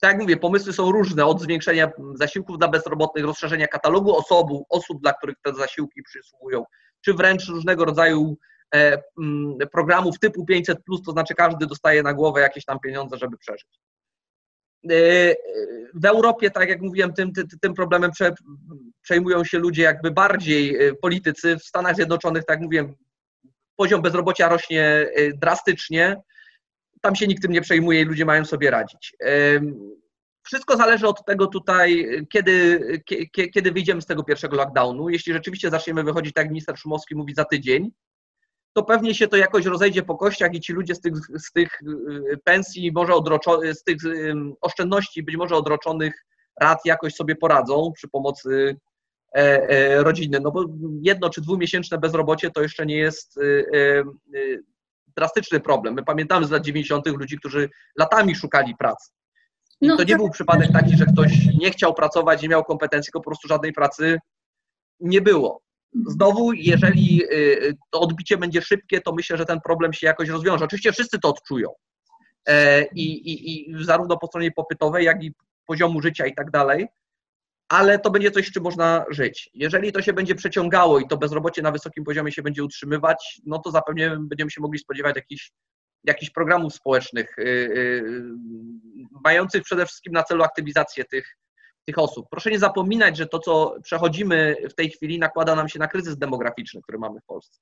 tak 0.00 0.12
jak 0.12 0.20
mówię, 0.20 0.36
pomysły 0.36 0.72
są 0.72 0.92
różne, 0.92 1.26
od 1.26 1.40
zwiększenia 1.40 1.90
zasiłków 2.14 2.58
dla 2.58 2.68
bezrobotnych, 2.68 3.24
rozszerzenia 3.24 3.66
katalogu 3.66 4.16
osób, 4.16 4.48
osób 4.68 5.00
dla 5.02 5.12
których 5.12 5.36
te 5.42 5.54
zasiłki 5.54 6.02
przysługują, 6.02 6.64
czy 7.00 7.14
wręcz 7.14 7.48
różnego 7.48 7.84
rodzaju 7.84 8.36
e, 8.74 9.02
programów 9.72 10.18
typu 10.18 10.44
500, 10.44 10.78
to 11.06 11.12
znaczy 11.12 11.34
każdy 11.34 11.66
dostaje 11.66 12.02
na 12.02 12.14
głowę 12.14 12.40
jakieś 12.40 12.64
tam 12.64 12.80
pieniądze, 12.80 13.18
żeby 13.18 13.38
przeżyć. 13.38 13.80
E, 14.90 15.34
w 15.94 16.04
Europie, 16.04 16.50
tak 16.50 16.68
jak 16.68 16.80
mówiłem, 16.80 17.12
tym, 17.12 17.32
tym 17.60 17.74
problemem 17.74 18.10
prze, 18.10 18.34
przejmują 19.02 19.44
się 19.44 19.58
ludzie 19.58 19.82
jakby 19.82 20.10
bardziej 20.10 20.76
e, 20.76 20.94
politycy. 20.94 21.56
W 21.56 21.64
Stanach 21.64 21.96
Zjednoczonych, 21.96 22.44
tak 22.44 22.54
jak 22.54 22.64
mówiłem, 22.64 22.94
poziom 23.76 24.02
bezrobocia 24.02 24.48
rośnie 24.48 25.06
drastycznie 25.34 26.22
tam 27.02 27.16
się 27.16 27.26
nikt 27.26 27.42
tym 27.42 27.52
nie 27.52 27.60
przejmuje 27.60 28.00
i 28.00 28.04
ludzie 28.04 28.24
mają 28.24 28.44
sobie 28.44 28.70
radzić. 28.70 29.16
Wszystko 30.42 30.76
zależy 30.76 31.08
od 31.08 31.24
tego 31.24 31.46
tutaj, 31.46 32.08
kiedy, 32.30 32.80
kiedy 33.54 33.72
wyjdziemy 33.72 34.02
z 34.02 34.06
tego 34.06 34.24
pierwszego 34.24 34.56
lockdownu. 34.56 35.08
Jeśli 35.08 35.32
rzeczywiście 35.32 35.70
zaczniemy 35.70 36.04
wychodzić, 36.04 36.34
tak 36.34 36.44
jak 36.44 36.50
minister 36.50 36.78
Szumowski 36.78 37.14
mówi, 37.14 37.34
za 37.34 37.44
tydzień, 37.44 37.90
to 38.72 38.82
pewnie 38.82 39.14
się 39.14 39.28
to 39.28 39.36
jakoś 39.36 39.66
rozejdzie 39.66 40.02
po 40.02 40.16
kościach 40.16 40.54
i 40.54 40.60
ci 40.60 40.72
ludzie 40.72 40.94
z 40.94 41.00
tych, 41.00 41.12
z 41.38 41.52
tych 41.52 41.82
y, 42.32 42.38
pensji, 42.44 42.92
może 42.92 43.14
odroczo, 43.14 43.60
z 43.74 43.82
tych 43.82 43.96
oszczędności 44.60 45.22
być 45.22 45.36
może 45.36 45.56
odroczonych 45.56 46.24
rat 46.60 46.78
jakoś 46.84 47.14
sobie 47.14 47.36
poradzą 47.36 47.92
przy 47.94 48.08
pomocy 48.08 48.76
e, 49.36 49.68
e, 49.68 50.02
rodziny. 50.02 50.40
No 50.40 50.50
bo 50.50 50.64
jedno 51.02 51.30
czy 51.30 51.40
dwumiesięczne 51.40 51.98
bezrobocie 51.98 52.50
to 52.50 52.62
jeszcze 52.62 52.86
nie 52.86 52.96
jest 52.96 53.36
y, 53.36 53.66
y, 54.34 54.62
drastyczny 55.18 55.60
problem. 55.60 55.94
My 55.94 56.04
pamiętamy 56.04 56.46
z 56.46 56.50
lat 56.50 56.62
90. 56.62 57.06
ludzi, 57.06 57.38
którzy 57.38 57.70
latami 57.98 58.34
szukali 58.34 58.76
pracy. 58.76 59.10
I 59.80 59.88
no, 59.88 59.96
to 59.96 60.02
nie 60.02 60.08
tak. 60.08 60.18
był 60.18 60.30
przypadek 60.30 60.72
taki, 60.72 60.96
że 60.96 61.06
ktoś 61.06 61.30
nie 61.60 61.70
chciał 61.70 61.94
pracować, 61.94 62.42
nie 62.42 62.48
miał 62.48 62.64
kompetencji, 62.64 63.06
tylko 63.06 63.20
po 63.20 63.30
prostu 63.30 63.48
żadnej 63.48 63.72
pracy 63.72 64.18
nie 65.00 65.20
było. 65.20 65.60
Znowu, 66.06 66.52
jeżeli 66.52 67.24
y, 67.32 67.76
to 67.90 68.00
odbicie 68.00 68.36
będzie 68.36 68.62
szybkie, 68.62 69.00
to 69.00 69.12
myślę, 69.12 69.36
że 69.36 69.44
ten 69.44 69.60
problem 69.60 69.92
się 69.92 70.06
jakoś 70.06 70.28
rozwiąże. 70.28 70.64
Oczywiście 70.64 70.92
wszyscy 70.92 71.18
to 71.18 71.28
odczują. 71.28 71.68
E, 72.48 72.84
I, 72.84 73.30
i, 73.32 73.70
i 73.70 73.84
zarówno 73.84 74.16
po 74.16 74.26
stronie 74.26 74.50
popytowej, 74.50 75.04
jak 75.04 75.24
i 75.24 75.34
poziomu 75.66 76.00
życia 76.00 76.26
i 76.26 76.34
tak 76.34 76.50
dalej 76.50 76.86
ale 77.68 77.98
to 77.98 78.10
będzie 78.10 78.30
coś, 78.30 78.46
z 78.46 78.52
czym 78.52 78.62
można 78.62 79.04
żyć. 79.10 79.50
Jeżeli 79.54 79.92
to 79.92 80.02
się 80.02 80.12
będzie 80.12 80.34
przeciągało 80.34 80.98
i 80.98 81.08
to 81.08 81.16
bezrobocie 81.16 81.62
na 81.62 81.72
wysokim 81.72 82.04
poziomie 82.04 82.32
się 82.32 82.42
będzie 82.42 82.64
utrzymywać, 82.64 83.40
no 83.46 83.58
to 83.58 83.70
zapewne 83.70 84.16
będziemy 84.20 84.50
się 84.50 84.60
mogli 84.60 84.78
spodziewać 84.78 85.16
jakichś, 85.16 85.52
jakichś 86.04 86.30
programów 86.30 86.74
społecznych, 86.74 87.34
yy, 87.38 88.22
mających 89.24 89.62
przede 89.62 89.86
wszystkim 89.86 90.12
na 90.12 90.22
celu 90.22 90.42
aktywizację 90.42 91.04
tych, 91.04 91.36
tych 91.84 91.98
osób. 91.98 92.26
Proszę 92.30 92.50
nie 92.50 92.58
zapominać, 92.58 93.16
że 93.16 93.26
to, 93.26 93.38
co 93.38 93.76
przechodzimy 93.82 94.56
w 94.70 94.74
tej 94.74 94.90
chwili, 94.90 95.18
nakłada 95.18 95.54
nam 95.54 95.68
się 95.68 95.78
na 95.78 95.88
kryzys 95.88 96.18
demograficzny, 96.18 96.82
który 96.82 96.98
mamy 96.98 97.20
w 97.20 97.24
Polsce. 97.24 97.60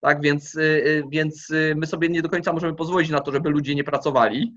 Tak, 0.00 0.20
więc, 0.20 0.54
yy, 0.54 1.04
więc 1.10 1.48
my 1.76 1.86
sobie 1.86 2.08
nie 2.08 2.22
do 2.22 2.28
końca 2.28 2.52
możemy 2.52 2.74
pozwolić 2.74 3.10
na 3.10 3.20
to, 3.20 3.32
żeby 3.32 3.50
ludzie 3.50 3.74
nie 3.74 3.84
pracowali 3.84 4.54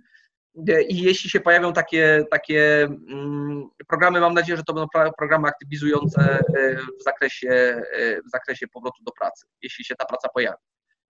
i 0.88 1.02
jeśli 1.02 1.30
się 1.30 1.40
pojawią 1.40 1.74
takie, 1.74 2.26
takie 2.32 2.84
mm, 2.84 3.70
programy, 3.88 4.20
mam 4.20 4.34
nadzieję, 4.34 4.58
że 4.58 4.64
to 4.64 4.74
będą 4.74 4.88
programy 5.18 5.48
aktywizujące 5.48 6.22
e, 6.40 6.76
w 7.00 7.04
zakresie, 7.04 7.50
e, 7.50 8.22
w 8.22 8.30
zakresie 8.30 8.68
powrotu 8.68 9.04
do 9.04 9.12
pracy, 9.12 9.46
jeśli 9.62 9.86
się 9.86 9.96
ta 9.96 10.06
praca 10.06 10.30
pojawi. 10.30 10.58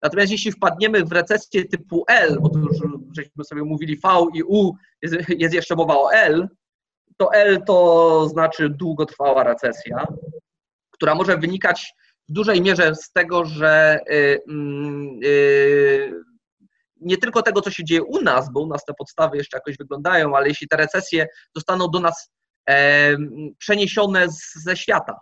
Natomiast 0.04 0.32
jeśli 0.32 0.52
wpadniemy 0.52 1.04
w 1.06 1.12
recesję 1.12 1.66
typu 1.66 2.04
L, 2.08 2.38
bo 2.42 2.50
to 2.50 2.60
już 2.60 2.78
żeśmy 3.16 3.44
sobie 3.44 3.64
mówili 3.64 4.00
V 4.04 4.10
i 4.34 4.44
U, 4.44 4.74
jest, 5.02 5.16
jest 5.30 5.54
jeszcze 5.54 5.76
mowa 5.76 5.98
o 5.98 6.14
L, 6.14 6.48
to 7.18 7.34
L 7.34 7.64
to 7.68 8.28
znaczy 8.30 8.70
długotrwała 8.70 9.44
recesja, 9.44 10.08
która 10.92 11.16
może 11.16 11.38
wynikać 11.38 11.94
w 12.30 12.34
dużej 12.34 12.62
mierze 12.62 12.96
z 12.96 13.12
tego, 13.12 13.46
że 13.46 14.00
y, 14.10 14.42
y, 15.26 16.14
nie 17.02 17.18
tylko 17.18 17.42
tego, 17.42 17.62
co 17.62 17.72
się 17.72 17.84
dzieje 17.84 18.04
u 18.04 18.22
nas, 18.22 18.52
bo 18.52 18.60
u 18.60 18.68
nas 18.68 18.86
te 18.86 18.94
podstawy 18.94 19.38
jeszcze 19.38 19.58
jakoś 19.58 19.78
wyglądają, 19.78 20.36
ale 20.36 20.48
jeśli 20.48 20.68
te 20.68 20.78
recesje 20.78 21.28
zostaną 21.56 21.88
do 21.88 22.00
nas 22.00 22.32
e, 22.70 23.18
przeniesione 23.58 24.30
z, 24.30 24.54
ze 24.56 24.78
świata. 24.78 25.20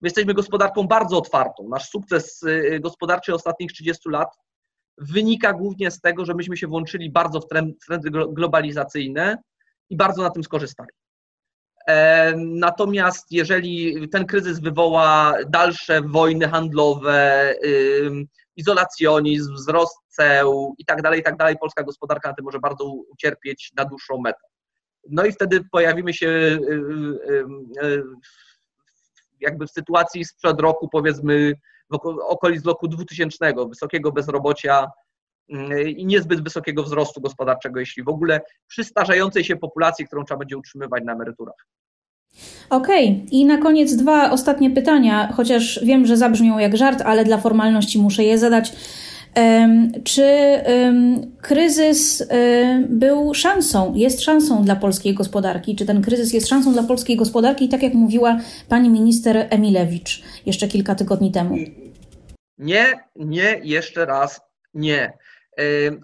My 0.00 0.06
jesteśmy 0.06 0.34
gospodarką 0.34 0.86
bardzo 0.86 1.18
otwartą. 1.18 1.68
Nasz 1.68 1.88
sukces 1.88 2.42
y, 2.42 2.80
gospodarczy 2.80 3.34
ostatnich 3.34 3.72
30 3.72 4.08
lat 4.08 4.28
wynika 4.98 5.52
głównie 5.52 5.90
z 5.90 6.00
tego, 6.00 6.24
że 6.24 6.34
myśmy 6.34 6.56
się 6.56 6.66
włączyli 6.66 7.10
bardzo 7.10 7.40
w 7.40 7.48
trendy 7.86 8.10
globalizacyjne 8.10 9.38
i 9.90 9.96
bardzo 9.96 10.22
na 10.22 10.30
tym 10.30 10.44
skorzystali. 10.44 10.88
Natomiast 12.36 13.26
jeżeli 13.30 14.08
ten 14.08 14.26
kryzys 14.26 14.60
wywoła 14.60 15.34
dalsze 15.48 16.02
wojny 16.02 16.48
handlowe, 16.48 17.54
izolacjonizm, 18.56 19.54
wzrost 19.54 19.98
ceł 20.08 20.74
i 20.78 20.84
tak 20.84 21.02
dalej, 21.02 21.20
i 21.20 21.22
tak 21.22 21.36
dalej, 21.36 21.56
polska 21.60 21.82
gospodarka 21.82 22.28
na 22.28 22.34
tym 22.34 22.44
może 22.44 22.58
bardzo 22.58 22.84
ucierpieć 22.84 23.72
na 23.76 23.84
dłuższą 23.84 24.18
metę. 24.18 24.40
No 25.10 25.24
i 25.24 25.32
wtedy 25.32 25.64
pojawimy 25.72 26.14
się 26.14 26.28
y, 26.28 26.58
y, 27.30 27.86
y, 27.86 28.02
jakby 29.40 29.66
w 29.66 29.70
sytuacji 29.70 30.24
sprzed 30.24 30.60
roku, 30.60 30.88
powiedzmy, 30.88 31.54
okolic 32.28 32.64
roku 32.64 32.88
2000, 32.88 33.54
wysokiego 33.68 34.12
bezrobocia 34.12 34.90
i 35.86 36.06
niezbyt 36.06 36.44
wysokiego 36.44 36.82
wzrostu 36.82 37.20
gospodarczego, 37.20 37.80
jeśli 37.80 38.02
w 38.02 38.08
ogóle 38.08 38.40
przy 38.66 38.84
starzejącej 38.84 39.44
się 39.44 39.56
populacji, 39.56 40.06
którą 40.06 40.24
trzeba 40.24 40.38
będzie 40.38 40.56
utrzymywać 40.56 41.04
na 41.04 41.12
emeryturach. 41.12 41.66
Okej, 42.70 43.08
okay. 43.08 43.26
i 43.30 43.44
na 43.44 43.58
koniec 43.58 43.96
dwa 43.96 44.30
ostatnie 44.30 44.70
pytania, 44.70 45.32
chociaż 45.32 45.80
wiem, 45.82 46.06
że 46.06 46.16
zabrzmią 46.16 46.58
jak 46.58 46.76
żart, 46.76 47.02
ale 47.02 47.24
dla 47.24 47.38
formalności 47.38 47.98
muszę 47.98 48.24
je 48.24 48.38
zadać. 48.38 48.72
Czy 50.04 50.28
kryzys 51.42 52.28
był 52.88 53.34
szansą, 53.34 53.94
jest 53.94 54.22
szansą 54.22 54.64
dla 54.64 54.76
polskiej 54.76 55.14
gospodarki? 55.14 55.76
Czy 55.76 55.86
ten 55.86 56.02
kryzys 56.02 56.32
jest 56.32 56.48
szansą 56.48 56.72
dla 56.72 56.82
polskiej 56.82 57.16
gospodarki, 57.16 57.68
tak 57.68 57.82
jak 57.82 57.94
mówiła 57.94 58.38
pani 58.68 58.90
minister 58.90 59.46
Emilewicz 59.50 60.22
jeszcze 60.46 60.68
kilka 60.68 60.94
tygodni 60.94 61.32
temu? 61.32 61.56
Nie, 62.58 62.84
nie, 63.16 63.60
jeszcze 63.62 64.06
raz 64.06 64.40
nie. 64.74 65.12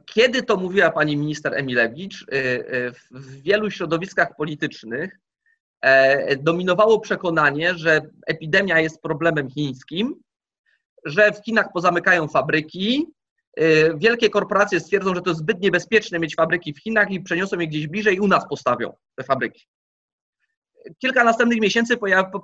Kiedy 0.06 0.42
to 0.42 0.56
mówiła 0.56 0.90
pani 0.90 1.16
minister 1.16 1.54
Emilewicz, 1.54 2.22
y, 2.22 2.36
y, 2.36 2.92
w 3.10 3.42
wielu 3.42 3.70
środowiskach 3.70 4.36
politycznych 4.36 5.14
e, 5.14 5.29
dominowało 6.38 7.00
przekonanie, 7.00 7.74
że 7.74 8.00
epidemia 8.26 8.80
jest 8.80 9.02
problemem 9.02 9.50
chińskim, 9.50 10.14
że 11.04 11.32
w 11.32 11.44
Chinach 11.44 11.72
pozamykają 11.72 12.28
fabryki, 12.28 13.06
y, 13.60 13.92
wielkie 13.96 14.30
korporacje 14.30 14.80
stwierdzą, 14.80 15.14
że 15.14 15.22
to 15.22 15.30
jest 15.30 15.40
zbyt 15.40 15.60
niebezpieczne 15.60 16.18
mieć 16.18 16.34
fabryki 16.34 16.74
w 16.74 16.82
Chinach 16.82 17.10
i 17.10 17.20
przeniosą 17.20 17.58
je 17.58 17.66
gdzieś 17.66 17.86
bliżej 17.86 18.16
i 18.16 18.20
u 18.20 18.26
nas 18.26 18.48
postawią 18.48 18.96
te 19.16 19.24
fabryki. 19.24 19.66
Kilka 20.98 21.24
następnych 21.24 21.60
miesięcy 21.60 21.96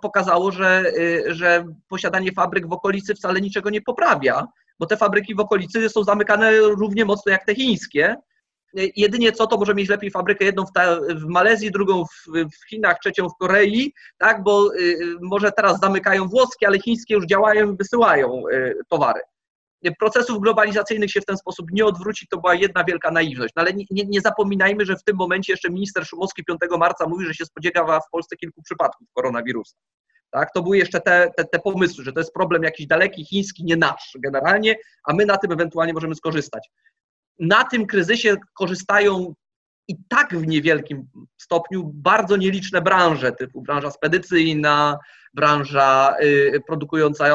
pokazało, 0.02 0.50
że, 0.50 0.92
że 1.26 1.64
posiadanie 1.88 2.32
fabryk 2.32 2.66
w 2.66 2.72
okolicy 2.72 3.14
wcale 3.14 3.40
niczego 3.40 3.70
nie 3.70 3.82
poprawia, 3.82 4.46
bo 4.78 4.86
te 4.86 4.96
fabryki 4.96 5.34
w 5.34 5.40
okolicy 5.40 5.88
są 5.88 6.04
zamykane 6.04 6.58
równie 6.58 7.04
mocno 7.04 7.32
jak 7.32 7.44
te 7.44 7.54
chińskie. 7.54 8.16
Jedynie 8.96 9.32
co, 9.32 9.46
to 9.46 9.56
może 9.56 9.74
mieć 9.74 9.88
lepiej 9.88 10.10
fabrykę 10.10 10.44
jedną 10.44 10.66
w, 10.66 10.72
ta, 10.72 11.00
w 11.00 11.24
Malezji, 11.24 11.70
drugą 11.70 12.04
w, 12.04 12.26
w, 12.26 12.68
Chinach, 12.68 12.98
trzecią 12.98 13.28
w 13.28 13.36
Korei, 13.38 13.94
tak, 14.18 14.42
bo 14.42 14.74
y, 14.74 14.98
może 15.20 15.52
teraz 15.52 15.80
zamykają 15.80 16.28
włoskie, 16.28 16.66
ale 16.66 16.78
chińskie 16.78 17.14
już 17.14 17.26
działają 17.26 17.72
i 17.72 17.76
wysyłają 17.76 18.42
y, 18.52 18.74
towary. 18.88 19.20
Procesów 19.98 20.40
globalizacyjnych 20.40 21.10
się 21.10 21.20
w 21.20 21.24
ten 21.24 21.36
sposób 21.36 21.66
nie 21.72 21.84
odwróci, 21.84 22.26
to 22.30 22.40
była 22.40 22.54
jedna 22.54 22.84
wielka 22.84 23.10
naiwność. 23.10 23.52
No 23.56 23.62
ale 23.62 23.72
nie, 23.72 23.84
nie, 23.90 24.04
nie 24.04 24.20
zapominajmy, 24.20 24.84
że 24.84 24.96
w 24.96 25.04
tym 25.04 25.16
momencie 25.16 25.52
jeszcze 25.52 25.70
minister 25.70 26.06
Szumowski 26.06 26.44
5 26.44 26.60
marca 26.78 27.08
mówi, 27.08 27.26
że 27.26 27.34
się 27.34 27.44
spodziewa 27.44 28.00
w 28.00 28.10
Polsce 28.10 28.36
kilku 28.36 28.62
przypadków 28.62 29.08
koronawirusa. 29.12 29.76
Tak? 30.30 30.52
To 30.52 30.62
były 30.62 30.78
jeszcze 30.78 31.00
te, 31.00 31.32
te, 31.36 31.44
te 31.44 31.58
pomysły, 31.58 32.04
że 32.04 32.12
to 32.12 32.20
jest 32.20 32.32
problem 32.32 32.62
jakiś 32.62 32.86
daleki, 32.86 33.24
chiński, 33.24 33.64
nie 33.64 33.76
nasz 33.76 34.12
generalnie, 34.18 34.76
a 35.04 35.12
my 35.12 35.26
na 35.26 35.36
tym 35.36 35.52
ewentualnie 35.52 35.92
możemy 35.92 36.14
skorzystać. 36.14 36.70
Na 37.38 37.64
tym 37.64 37.86
kryzysie 37.86 38.36
korzystają 38.54 39.34
i 39.88 39.96
tak 40.08 40.36
w 40.36 40.46
niewielkim 40.46 41.08
stopniu 41.40 41.90
bardzo 41.94 42.36
nieliczne 42.36 42.82
branże, 42.82 43.32
typu 43.32 43.62
branża 43.62 43.90
spedycyjna, 43.90 44.98
branża 45.34 46.16
y, 46.22 46.60
produkująca 46.66 47.26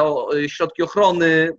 środki 0.46 0.82
ochrony, 0.82 1.50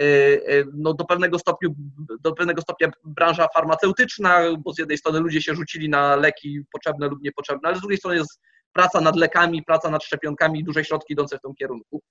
y, 0.00 0.04
y, 0.04 0.64
no 0.74 0.94
do, 0.94 1.04
pewnego 1.04 1.38
stopniu, 1.38 1.74
do 2.20 2.32
pewnego 2.32 2.62
stopnia 2.62 2.90
branża 3.04 3.48
farmaceutyczna, 3.54 4.40
bo 4.58 4.72
z 4.72 4.78
jednej 4.78 4.98
strony 4.98 5.20
ludzie 5.20 5.42
się 5.42 5.54
rzucili 5.54 5.88
na 5.88 6.16
leki 6.16 6.60
potrzebne 6.72 7.08
lub 7.08 7.22
niepotrzebne, 7.22 7.68
ale 7.68 7.76
z 7.76 7.80
drugiej 7.80 7.98
strony 7.98 8.16
jest 8.16 8.40
praca 8.72 9.00
nad 9.00 9.16
lekami, 9.16 9.62
praca 9.62 9.90
nad 9.90 10.04
szczepionkami, 10.04 10.64
duże 10.64 10.84
środki 10.84 11.12
idące 11.12 11.38
w 11.38 11.40
tym 11.40 11.54
kierunku. 11.54 12.02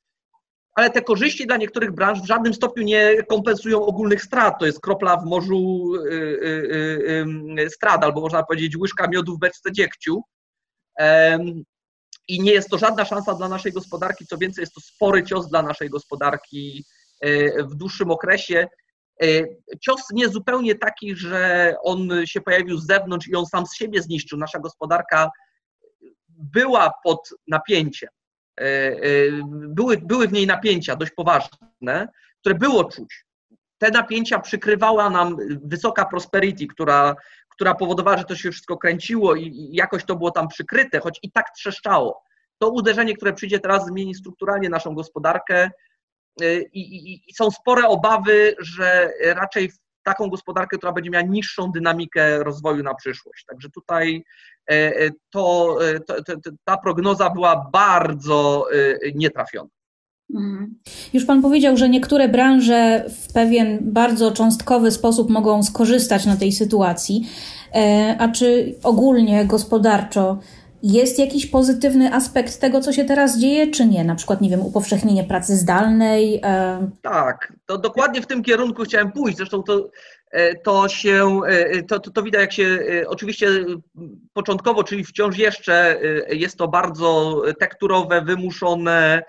Ale 0.76 0.90
te 0.90 1.02
korzyści 1.02 1.48
dla 1.48 1.58
niektórych 1.58 1.92
branż 1.92 2.22
w 2.22 2.26
żadnym 2.26 2.54
stopniu 2.54 2.84
nie 2.84 3.24
kompensują 3.24 3.86
ogólnych 3.86 4.24
strat. 4.24 4.60
To 4.60 4.66
jest 4.66 4.82
kropla 4.82 5.18
w 5.18 5.26
morzu 5.26 5.92
y, 5.96 6.10
y, 6.10 7.26
y, 7.60 7.70
strat, 7.70 8.04
albo 8.04 8.22
można 8.22 8.44
powiedzieć 8.44 8.78
łyżka 8.78 9.08
miodu 9.08 9.36
w 9.36 9.40
beczce 9.40 9.72
dziegciu. 9.72 10.24
I 12.28 12.42
nie 12.42 12.52
jest 12.52 12.70
to 12.70 12.78
żadna 12.78 13.06
szansa 13.06 13.34
dla 13.34 13.50
naszej 13.50 13.72
gospodarki, 13.72 14.26
co 14.26 14.38
więcej, 14.38 14.62
jest 14.62 14.74
to 14.74 14.82
spory 14.82 15.24
cios 15.24 15.50
dla 15.50 15.62
naszej 15.62 15.90
gospodarki 15.90 16.86
w 17.58 17.76
dłuższym 17.76 18.12
okresie. 18.12 18.68
Cios 19.82 20.02
nie 20.14 20.30
zupełnie 20.30 20.76
taki, 20.76 21.16
że 21.16 21.74
on 21.84 22.10
się 22.26 22.42
pojawił 22.42 22.78
z 22.78 22.86
zewnątrz 22.86 23.28
i 23.28 23.36
on 23.36 23.46
sam 23.46 23.66
z 23.66 23.76
siebie 23.76 24.02
zniszczył. 24.02 24.38
Nasza 24.40 24.60
gospodarka 24.60 25.30
była 26.30 26.92
pod 27.04 27.30
napięciem. 27.48 28.10
E, 28.60 28.64
e, 28.64 28.98
były, 29.50 29.98
były 29.98 30.28
w 30.28 30.34
niej 30.34 30.48
napięcia 30.48 30.96
dość 30.96 31.12
poważne, 31.12 32.08
które 32.40 32.56
było 32.56 32.84
czuć. 32.84 33.26
Te 33.78 33.92
napięcia 33.92 34.40
przykrywała 34.40 35.10
nam 35.10 35.38
wysoka 35.64 36.06
prosperity, 36.06 36.68
która, 36.68 37.16
która 37.50 37.76
powodowała, 37.76 38.18
że 38.18 38.24
to 38.24 38.36
się 38.36 38.52
wszystko 38.52 38.78
kręciło 38.78 39.36
i 39.36 39.70
jakoś 39.72 40.06
to 40.06 40.16
było 40.16 40.32
tam 40.32 40.48
przykryte, 40.48 41.00
choć 41.00 41.20
i 41.24 41.32
tak 41.32 41.46
trzeszczało. 41.56 42.24
To 42.58 42.70
uderzenie, 42.70 43.16
które 43.16 43.34
przyjdzie 43.34 43.60
teraz, 43.60 43.86
zmieni 43.86 44.16
strukturalnie 44.16 44.70
naszą 44.70 44.96
gospodarkę 44.96 45.72
e, 46.42 46.62
i, 46.62 46.96
i, 46.96 47.22
i 47.28 47.34
są 47.34 47.52
spore 47.52 47.88
obawy, 47.88 48.56
że 48.60 49.12
raczej 49.24 49.72
taką 50.04 50.30
gospodarkę, 50.30 50.78
która 50.78 50.92
będzie 50.92 51.10
miała 51.10 51.26
niższą 51.26 51.72
dynamikę 51.72 52.44
rozwoju 52.44 52.84
na 52.84 52.96
przyszłość. 52.96 53.46
Także 53.46 53.70
tutaj 53.70 54.24
to, 55.30 55.78
e, 55.90 56.00
to, 56.00 56.24
to 56.24 56.52
ta 56.64 56.78
prognoza 56.78 57.30
była 57.30 57.70
bardzo 57.74 58.68
nietrafiona. 59.16 59.70
Mhm. 60.36 60.76
Już 61.14 61.26
Pan 61.26 61.42
powiedział, 61.42 61.78
że 61.78 61.90
niektóre 61.90 62.30
branże 62.30 63.06
w 63.10 63.34
pewien 63.34 63.80
bardzo 63.82 64.32
cząstkowy 64.32 64.92
sposób 64.92 65.30
mogą 65.30 65.64
skorzystać 65.64 66.26
na 66.26 66.38
tej 66.38 66.52
sytuacji. 66.52 67.30
A 68.20 68.28
czy 68.28 68.76
ogólnie 68.84 69.46
gospodarczo 69.46 70.40
jest 70.84 71.20
jakiś 71.20 71.46
pozytywny 71.46 72.14
aspekt 72.14 72.60
tego, 72.60 72.80
co 72.80 72.94
się 72.94 73.06
teraz 73.06 73.40
dzieje, 73.40 73.72
czy 73.72 73.86
nie? 73.86 74.04
Na 74.04 74.16
przykład, 74.16 74.42
nie 74.42 74.50
wiem, 74.50 74.62
upowszechnienie 74.62 75.24
pracy 75.24 75.56
zdalnej? 75.56 76.40
E... 76.44 76.92
Tak, 77.02 77.54
to 77.66 77.78
dokładnie 77.78 78.22
w 78.22 78.28
tym 78.28 78.44
kierunku 78.44 78.84
chciałem 78.84 79.12
pójść. 79.12 79.38
Zresztą 79.38 79.64
to, 79.64 79.90
e, 80.32 80.56
to 80.56 80.90
się, 80.90 81.40
e, 81.48 81.84
to, 81.84 82.00
to, 82.00 82.12
to 82.12 82.24
widać, 82.24 82.42
jak 82.42 82.54
się 82.54 82.80
oczywiście 83.08 83.48
początkowo, 84.34 84.84
czyli 84.84 85.04
wciąż 85.04 85.38
jeszcze 85.38 86.00
jest 86.30 86.58
to 86.58 86.68
bardzo 86.68 87.42
tekturowe, 87.60 88.22
wymuszone, 88.22 89.24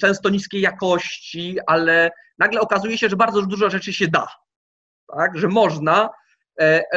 często 0.00 0.28
niskiej 0.28 0.60
jakości, 0.60 1.58
ale 1.66 2.10
nagle 2.38 2.60
okazuje 2.60 2.98
się, 2.98 3.08
że 3.08 3.16
bardzo 3.16 3.42
dużo 3.42 3.70
rzeczy 3.70 3.92
się 3.92 4.08
da. 4.08 4.28
Tak? 5.16 5.38
Że 5.38 5.48
można, 5.48 6.10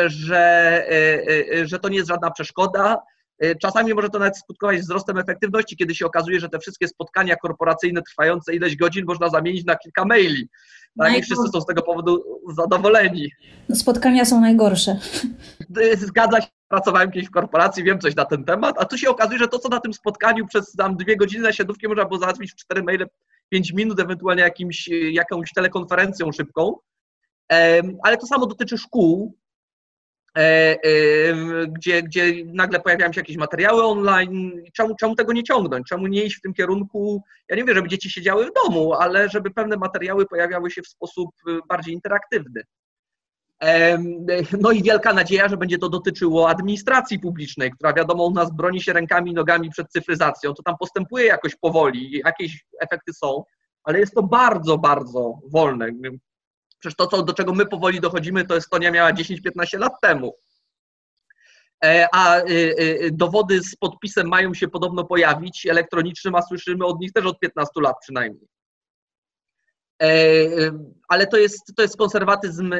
że, 0.06 0.86
że 1.64 1.80
to 1.80 1.90
nie 1.90 1.98
jest 1.98 2.10
żadna 2.10 2.32
przeszkoda, 2.32 2.98
E, 2.98 3.21
czasami 3.62 3.94
może 3.94 4.10
to 4.10 4.20
nawet 4.20 4.38
skutkować 4.38 4.80
wzrostem 4.80 5.18
efektywności, 5.18 5.78
kiedy 5.78 5.96
się 5.96 6.06
okazuje, 6.06 6.40
że 6.40 6.50
te 6.50 6.60
wszystkie 6.60 6.88
spotkania 6.88 7.36
korporacyjne 7.36 8.02
trwające 8.02 8.56
ileś 8.56 8.76
godzin 8.76 9.06
można 9.06 9.30
zamienić 9.30 9.66
na 9.66 9.76
kilka 9.76 10.06
maili. 10.06 10.50
Tak? 11.00 11.18
I 11.18 11.22
wszyscy 11.22 11.48
są 11.54 11.62
z 11.62 11.66
tego 11.66 11.82
powodu 11.82 12.24
zadowoleni. 12.56 13.32
Spotkania 13.74 14.26
są 14.26 14.42
najgorsze. 14.42 15.00
E, 15.82 15.98
zgadza 15.98 16.42
się, 16.42 16.48
pracowałem 16.68 17.12
kiedyś 17.12 17.30
w 17.30 17.32
korporacji, 17.32 17.84
wiem 17.84 18.00
coś 18.00 18.16
na 18.16 18.26
ten 18.26 18.44
temat, 18.44 18.76
a 18.80 18.86
tu 18.86 18.98
się 18.98 19.10
okazuje, 19.10 19.40
że 19.40 19.48
to, 19.48 19.60
co 19.60 19.70
na 19.70 19.80
tym 19.80 19.94
spotkaniu 19.94 20.48
przez 20.48 20.72
tam 20.72 20.98
dwie 20.98 21.18
godziny 21.18 21.44
na 21.44 21.54
siedówkę 21.54 21.88
można 21.88 22.06
było 22.06 22.20
załatwić 22.20 22.52
w 22.52 22.56
cztery 22.56 22.84
maile, 22.84 23.06
pięć 23.50 23.74
minut, 23.74 24.00
ewentualnie 24.00 24.44
jakimś, 24.44 24.90
jakąś 25.12 25.54
telekonferencją 25.54 26.32
szybką. 26.32 26.76
Ale 28.04 28.18
to 28.18 28.28
samo 28.28 28.46
dotyczy 28.46 28.78
szkół, 28.78 29.36
E, 29.36 29.40
e, 29.40 29.41
gdzie, 31.68 32.04
gdzie 32.04 32.34
nagle 32.46 32.80
pojawiają 32.80 33.14
się 33.14 33.20
jakieś 33.20 33.38
materiały 33.38 33.84
online. 33.84 34.64
Czemu, 34.74 34.96
czemu 34.96 35.16
tego 35.16 35.34
nie 35.34 35.44
ciągnąć? 35.44 35.88
Czemu 35.88 36.08
nie 36.08 36.24
iść 36.24 36.38
w 36.38 36.42
tym 36.42 36.54
kierunku? 36.54 37.24
Ja 37.50 37.56
nie 37.56 37.64
wiem, 37.64 37.76
żeby 37.76 37.90
dzieci 37.90 38.10
siedziały 38.10 38.46
w 38.46 38.54
domu, 38.64 38.94
ale 38.94 39.30
żeby 39.30 39.52
pewne 39.52 39.78
materiały 39.78 40.26
pojawiały 40.26 40.72
się 40.72 40.82
w 40.82 40.88
sposób 40.88 41.30
e, 41.48 41.60
bardziej 41.70 41.94
interaktywny. 41.94 42.64
No 44.62 44.72
i 44.72 44.84
wielka 44.84 45.14
nadzieja, 45.14 45.48
że 45.48 45.58
będzie 45.58 45.78
to 45.78 45.90
dotyczyło 45.90 46.50
administracji 46.50 47.20
publicznej, 47.20 47.72
która 47.72 47.94
wiadomo 47.94 48.26
u 48.26 48.32
nas 48.32 48.56
broni 48.56 48.82
się 48.82 48.94
rękami 48.94 49.32
i 49.32 49.34
nogami 49.34 49.70
przed 49.70 49.92
cyfryzacją. 49.92 50.54
To 50.54 50.64
tam 50.64 50.76
postępuje 50.80 51.26
jakoś 51.26 51.56
powoli, 51.56 52.22
jakieś 52.26 52.66
efekty 52.80 53.14
są, 53.14 53.44
ale 53.84 54.00
jest 54.00 54.14
to 54.14 54.24
bardzo, 54.24 54.78
bardzo 54.78 55.40
wolne. 55.52 55.88
Przecież 56.82 56.96
to, 56.96 57.08
co, 57.08 57.24
do 57.24 57.34
czego 57.34 57.54
my 57.54 57.66
powoli 57.66 58.00
dochodzimy, 58.00 58.46
to 58.46 58.56
Estonia 58.56 58.92
miała 58.92 59.14
10-15 59.14 59.80
lat 59.80 59.94
temu. 60.02 60.36
E, 61.84 62.08
a 62.14 62.40
y, 62.40 62.76
y, 62.80 63.10
dowody 63.14 63.64
z 63.64 63.76
podpisem 63.76 64.28
mają 64.28 64.54
się 64.54 64.68
podobno 64.68 65.04
pojawić 65.04 65.66
elektronicznym, 65.66 66.36
a 66.36 66.42
słyszymy 66.42 66.86
od 66.86 67.00
nich 67.00 67.12
też 67.14 67.26
od 67.26 67.40
15 67.40 67.82
lat 67.82 67.96
przynajmniej. 68.02 68.48
E, 70.04 70.10
ale 71.10 71.28
to 71.28 71.38
jest, 71.38 71.74
to 71.76 71.82
jest 71.82 71.98
konserwatyzm 71.98 72.74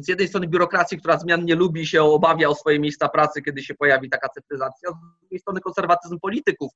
z 0.00 0.08
jednej 0.08 0.28
strony 0.28 0.48
biurokracji, 0.48 0.98
która 0.98 1.18
zmian 1.18 1.44
nie 1.44 1.54
lubi, 1.54 1.86
się 1.86 2.02
obawia 2.02 2.48
o 2.48 2.54
swoje 2.54 2.78
miejsca 2.78 3.08
pracy, 3.08 3.42
kiedy 3.42 3.62
się 3.62 3.74
pojawi 3.74 4.10
taka 4.10 4.28
cyfryzacja, 4.28 4.90
z 4.90 5.20
drugiej 5.20 5.40
strony 5.40 5.60
konserwatyzm 5.60 6.18
polityków. 6.20 6.72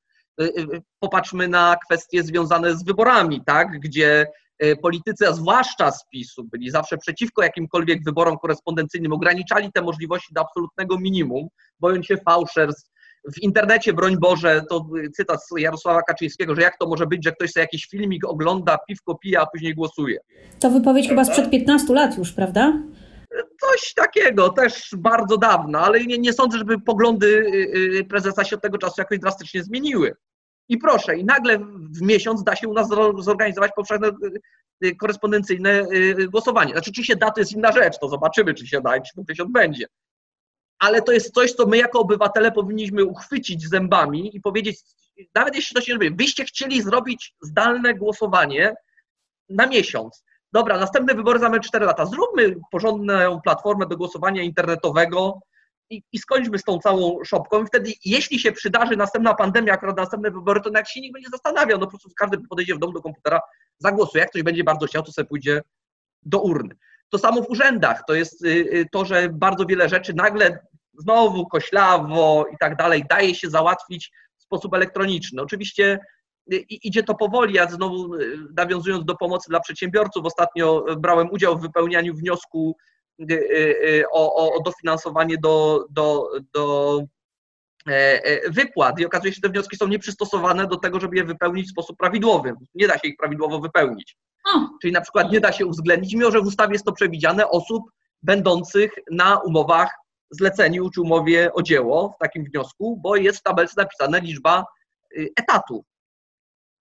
Popatrzmy 0.99 1.49
na 1.49 1.77
kwestie 1.85 2.22
związane 2.22 2.77
z 2.77 2.85
wyborami, 2.85 3.42
tak? 3.44 3.81
gdzie 3.81 4.27
E, 4.27 4.46
politycy, 4.83 5.29
a 5.29 5.33
zwłaszcza 5.33 5.90
z 5.90 6.09
PiSu, 6.12 6.45
byli 6.45 6.71
zawsze 6.71 6.99
przeciwko 6.99 7.42
jakimkolwiek 7.42 8.05
wyborom 8.05 8.38
korespondencyjnym, 8.38 9.12
ograniczali 9.12 9.73
te 9.73 9.83
możliwości 9.83 10.35
do 10.35 10.40
absolutnego 10.40 10.99
minimum, 10.99 11.49
bojąc 11.81 12.07
się 12.07 12.16
fałszerstw, 12.16 12.90
w 13.35 13.42
internecie, 13.42 13.92
broń 13.92 14.16
Boże, 14.21 14.62
to 14.69 14.87
cytat 15.16 15.45
z 15.45 15.49
Jarosława 15.59 16.03
Kaczyńskiego, 16.03 16.55
że 16.55 16.62
jak 16.62 16.79
to 16.79 16.88
może 16.88 17.07
być, 17.07 17.25
że 17.25 17.33
ktoś 17.33 17.53
sobie 17.53 17.62
jakiś 17.62 17.87
filmik 17.87 18.25
ogląda, 18.27 18.79
piwko 18.88 19.14
pije, 19.14 19.40
a 19.40 19.47
później 19.47 19.75
głosuje. 19.75 20.19
To 20.61 20.71
wypowiedź 20.71 21.09
chyba 21.09 21.25
sprzed 21.25 21.51
15 21.51 21.95
lat 21.95 22.19
już, 22.19 22.33
prawda? 22.33 22.83
Coś 23.61 23.95
takiego, 23.95 24.49
też 24.49 24.90
bardzo 24.99 25.37
dawno, 25.37 25.79
ale 25.79 26.05
nie, 26.05 26.19
nie 26.19 26.33
sądzę, 26.33 26.59
żeby 26.59 26.81
poglądy 26.81 27.27
y, 27.27 27.99
y, 27.99 28.05
prezesa 28.05 28.45
się 28.45 28.57
od 28.57 28.62
tego 28.62 28.79
czasu 28.79 28.95
jakoś 28.99 29.19
drastycznie 29.19 29.62
zmieniły. 29.62 30.14
I 30.68 30.79
proszę, 30.79 31.16
i 31.16 31.24
nagle 31.24 31.59
w 31.90 32.02
miesiąc 32.02 32.44
da 32.44 32.57
się 32.57 32.68
u 32.68 32.72
nas 32.72 32.88
zorganizować 33.18 33.72
powszechne 33.76 34.11
y, 34.85 34.96
korespondencyjne 34.96 35.87
głosowanie. 36.29 36.72
Znaczy, 36.72 36.92
czy 36.92 37.05
się 37.05 37.16
da, 37.16 37.31
to 37.31 37.40
jest 37.40 37.52
inna 37.52 37.72
rzecz, 37.72 37.98
to 37.98 38.09
zobaczymy, 38.09 38.55
czy 38.55 38.66
się 38.66 38.81
da 38.81 38.96
i 38.96 39.02
czy 39.02 39.24
to 39.29 39.35
się 39.35 39.42
odbędzie. 39.42 39.87
Ale 40.79 41.02
to 41.02 41.12
jest 41.12 41.35
coś, 41.35 41.52
co 41.52 41.66
my 41.66 41.76
jako 41.76 42.00
obywatele 42.00 42.52
powinniśmy 42.52 43.05
uchwycić 43.05 43.68
zębami 43.68 44.37
i 44.37 44.40
powiedzieć, 44.40 44.81
nawet 45.35 45.55
jeśli 45.55 45.74
to 45.74 45.81
się 45.81 45.92
nie 45.92 45.98
robi, 45.98 46.16
wyście 46.16 46.44
chcieli 46.44 46.83
zrobić 46.83 47.35
zdalne 47.40 47.94
głosowanie 47.94 48.74
na 49.48 49.66
miesiąc 49.66 50.24
dobra, 50.57 50.79
następne 50.79 51.14
wybory 51.14 51.38
za 51.38 51.61
4 51.61 51.87
lata, 51.87 52.07
zróbmy 52.07 52.57
porządną 52.70 53.40
platformę 53.40 53.87
do 53.87 53.96
głosowania 53.96 54.42
internetowego 54.42 55.40
i, 55.90 56.03
i 56.12 56.18
skończmy 56.18 56.59
z 56.59 56.64
tą 56.64 56.79
całą 56.79 57.25
szopką 57.25 57.62
i 57.62 57.66
wtedy, 57.66 57.92
jeśli 58.05 58.38
się 58.38 58.53
przydarzy 58.53 58.96
następna 58.96 59.35
pandemia, 59.35 59.72
akurat 59.72 59.96
następne 59.96 60.31
wybory, 60.31 60.61
to 60.61 60.70
jak 60.75 60.88
się 60.88 61.01
nikt 61.01 61.12
będzie 61.12 61.29
zastanawiał, 61.31 61.79
no 61.79 61.87
po 61.87 61.90
prostu 61.90 62.09
każdy 62.16 62.38
podejdzie 62.38 62.75
w 62.75 62.79
domu 62.79 62.92
do 62.92 63.03
komputera, 63.03 63.40
zagłosuje, 63.79 64.20
jak 64.20 64.31
ktoś 64.31 64.42
będzie 64.42 64.64
bardzo 64.64 64.87
chciał, 64.87 65.03
to 65.03 65.12
sobie 65.12 65.29
pójdzie 65.29 65.62
do 66.22 66.40
urny. 66.40 66.77
To 67.09 67.18
samo 67.18 67.42
w 67.42 67.51
urzędach, 67.51 68.03
to 68.07 68.14
jest 68.14 68.44
y, 68.44 68.49
y, 68.49 68.87
to, 68.92 69.05
że 69.05 69.29
bardzo 69.29 69.66
wiele 69.66 69.88
rzeczy 69.88 70.14
nagle 70.14 70.59
znowu 70.99 71.46
koślawo 71.46 72.46
i 72.55 72.57
tak 72.61 72.77
dalej 72.77 73.05
daje 73.11 73.35
się 73.35 73.51
załatwić 73.51 74.12
w 74.38 74.42
sposób 74.42 74.75
elektroniczny. 74.75 75.42
Oczywiście 75.42 75.99
idzie 76.68 77.03
to 77.03 77.14
powoli. 77.14 77.55
Ja 77.55 77.70
znowu 77.70 78.14
y, 78.14 78.38
nawiązując 78.57 79.05
do 79.05 79.16
pomocy 79.16 79.49
dla 79.49 79.61
przedsiębiorców, 79.61 80.27
ostatnio 80.27 80.85
brałem 80.99 81.31
udział 81.31 81.59
w 81.59 81.62
wypełnianiu 81.62 82.14
wniosku 82.14 82.77
y, 82.77 82.83
y, 82.83 82.96
o, 84.11 84.55
o 84.55 84.62
dofinansowanie 84.62 85.38
do, 85.38 85.87
do, 85.90 86.31
do 86.55 86.98
e, 87.88 88.24
e, 88.24 88.50
wypłat 88.50 89.00
i 89.00 89.07
okazuje 89.07 89.33
się, 89.33 89.37
że 89.37 89.40
te 89.40 89.48
wnioski 89.48 89.76
są 89.76 89.88
nieprzystosowane 89.88 90.66
do 90.66 90.76
tego, 90.76 91.00
żeby 91.00 91.16
je 91.16 91.24
wypełnić 91.24 91.66
w 91.66 91.70
sposób 91.70 91.96
prawidłowy. 91.96 92.55
Nie 92.74 92.88
da 92.88 92.98
się 92.98 93.09
ich 93.09 93.16
prawidłowo 93.16 93.61
wypełnić. 93.61 94.16
Czyli 94.83 94.92
na 94.92 95.00
przykład 95.00 95.33
nie 95.33 95.40
da 95.40 95.52
się 95.52 95.66
uwzględnić, 95.66 96.14
mimo 96.14 96.31
że 96.31 96.40
w 96.40 96.46
ustawie 96.46 96.72
jest 96.72 96.85
to 96.85 96.92
przewidziane, 96.92 97.48
osób 97.48 97.83
będących 98.22 98.92
na 99.11 99.38
umowach 99.38 99.94
zleceniu 100.31 100.90
czy 100.90 101.00
umowie 101.00 101.52
o 101.52 101.62
dzieło 101.62 102.14
w 102.16 102.18
takim 102.18 102.44
wniosku, 102.44 103.00
bo 103.02 103.16
jest 103.16 103.38
w 103.38 103.42
tabelce 103.42 103.74
napisana 103.76 104.18
liczba 104.18 104.64
etatów. 105.37 105.85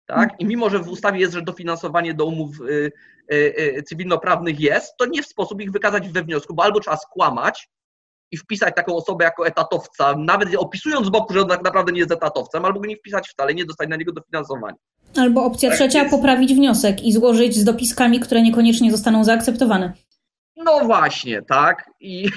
Tak? 0.06 0.30
I 0.38 0.46
mimo, 0.46 0.70
że 0.70 0.78
w 0.78 0.88
ustawie 0.88 1.20
jest, 1.20 1.32
że 1.32 1.42
dofinansowanie 1.42 2.14
do 2.14 2.26
umów 2.26 2.60
y, 2.60 2.92
y, 3.32 3.54
y, 3.78 3.82
cywilnoprawnych 3.82 4.60
jest, 4.60 4.96
to 4.98 5.06
nie 5.06 5.22
w 5.22 5.26
sposób 5.26 5.60
ich 5.60 5.72
wykazać 5.72 6.08
we 6.08 6.22
wniosku, 6.22 6.54
bo 6.54 6.64
albo 6.64 6.80
trzeba 6.80 6.96
skłamać 6.96 7.68
i 8.30 8.36
wpisać 8.36 8.74
taką 8.76 8.96
osobę 8.96 9.24
jako 9.24 9.46
etatowca, 9.46 10.14
nawet 10.18 10.56
opisując 10.56 11.06
z 11.06 11.10
boku, 11.10 11.34
że 11.34 11.44
tak 11.44 11.64
naprawdę 11.64 11.92
nie 11.92 11.98
jest 11.98 12.12
etatowcem, 12.12 12.64
albo 12.64 12.80
go 12.80 12.86
nie 12.86 12.96
wpisać 12.96 13.28
wcale, 13.28 13.54
nie 13.54 13.64
dostać 13.64 13.88
na 13.88 13.96
niego 13.96 14.12
dofinansowania. 14.12 14.76
Albo 15.16 15.44
opcja 15.44 15.68
tak 15.68 15.78
trzecia, 15.78 15.98
jest. 15.98 16.10
poprawić 16.10 16.54
wniosek 16.54 17.02
i 17.02 17.12
złożyć 17.12 17.56
z 17.56 17.64
dopiskami, 17.64 18.20
które 18.20 18.42
niekoniecznie 18.42 18.90
zostaną 18.90 19.24
zaakceptowane. 19.24 19.92
No 20.56 20.84
właśnie, 20.84 21.42
tak. 21.42 21.90
I, 22.00 22.28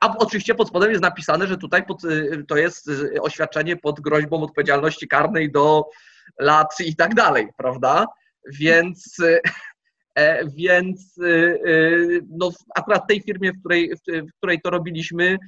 a 0.00 0.16
oczywiście 0.18 0.54
pod 0.54 0.68
spodem 0.68 0.90
jest 0.90 1.02
napisane, 1.02 1.46
że 1.46 1.56
tutaj 1.56 1.86
pod, 1.86 2.02
to 2.48 2.56
jest 2.56 2.90
oświadczenie 3.20 3.76
pod 3.76 4.00
groźbą 4.00 4.42
odpowiedzialności 4.42 5.08
karnej 5.08 5.52
do 5.52 5.84
lat 6.40 6.80
i 6.80 6.96
tak 6.96 7.14
dalej, 7.14 7.48
prawda? 7.56 8.06
Więc, 8.52 9.16
e, 10.14 10.46
więc 10.46 11.18
e, 11.18 11.28
e, 11.28 11.58
no, 12.28 12.50
akurat 12.74 13.08
tej 13.08 13.22
firmie, 13.22 13.52
w 13.52 13.60
której, 13.60 13.92
w 14.08 14.36
której 14.36 14.60
to 14.60 14.70
robiliśmy, 14.70 15.38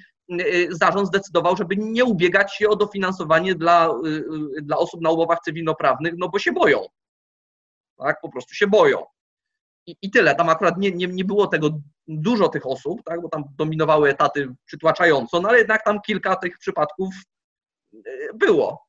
zarząd 0.71 1.09
zdecydował, 1.09 1.57
żeby 1.57 1.77
nie 1.77 2.05
ubiegać 2.05 2.57
się 2.57 2.69
o 2.69 2.77
dofinansowanie 2.77 3.55
dla, 3.55 3.95
dla 4.63 4.77
osób 4.77 5.01
na 5.01 5.11
umowach 5.11 5.39
cywilnoprawnych, 5.45 6.15
no 6.19 6.29
bo 6.29 6.39
się 6.39 6.53
boją. 6.53 6.87
Tak, 7.99 8.21
po 8.21 8.29
prostu 8.29 8.55
się 8.55 8.67
boją. 8.67 9.05
I, 9.87 9.97
i 10.03 10.11
tyle. 10.11 10.35
Tam 10.35 10.49
akurat 10.49 10.79
nie, 10.79 10.91
nie, 10.91 11.07
nie 11.07 11.25
było 11.25 11.47
tego 11.47 11.71
dużo 12.09 12.49
tych 12.49 12.67
osób, 12.67 13.03
tak, 13.05 13.23
bo 13.23 13.29
tam 13.29 13.45
dominowały 13.57 14.11
etaty 14.11 14.55
przytłaczająco, 14.65 15.41
no 15.41 15.49
ale 15.49 15.59
jednak 15.59 15.85
tam 15.85 16.01
kilka 16.01 16.37
tych 16.37 16.59
przypadków 16.59 17.15
było. 18.35 18.88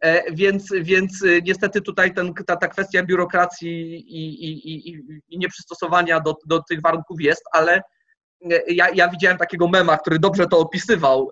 E, 0.00 0.32
więc, 0.32 0.72
więc 0.82 1.22
y, 1.22 1.42
niestety 1.44 1.80
tutaj 1.80 2.14
ten, 2.14 2.34
ta, 2.46 2.56
ta 2.56 2.68
kwestia 2.68 3.02
biurokracji 3.02 3.94
i, 3.94 4.44
i, 4.44 4.72
i, 4.90 5.02
i 5.28 5.38
nieprzystosowania 5.38 6.20
do, 6.20 6.36
do 6.46 6.62
tych 6.62 6.82
warunków 6.82 7.20
jest, 7.20 7.44
ale 7.52 7.82
e, 8.50 8.72
ja, 8.72 8.88
ja 8.94 9.08
widziałem 9.08 9.38
takiego 9.38 9.68
mema, 9.68 9.98
który 9.98 10.18
dobrze 10.18 10.46
to 10.46 10.58
opisywał, 10.58 11.30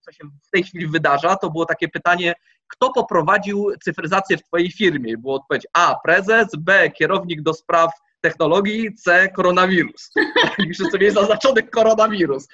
co 0.00 0.12
się 0.12 0.24
w 0.46 0.50
tej 0.50 0.62
chwili 0.62 0.86
wydarza. 0.86 1.36
To 1.36 1.50
było 1.50 1.66
takie 1.66 1.88
pytanie, 1.88 2.34
kto 2.68 2.92
poprowadził 2.92 3.72
cyfryzację 3.84 4.36
w 4.36 4.42
Twojej 4.42 4.70
firmie? 4.70 5.18
Było 5.18 5.34
odpowiedź 5.34 5.66
A. 5.72 5.96
Prezes, 6.04 6.48
B. 6.58 6.90
Kierownik 6.90 7.42
do 7.42 7.54
spraw 7.54 7.90
technologii, 8.20 8.94
C. 8.94 9.28
Koronawirus. 9.28 10.10
Sobie 10.92 11.04
jest 11.04 11.16
zaznaczony 11.16 11.62
koronawirus. 11.62 12.48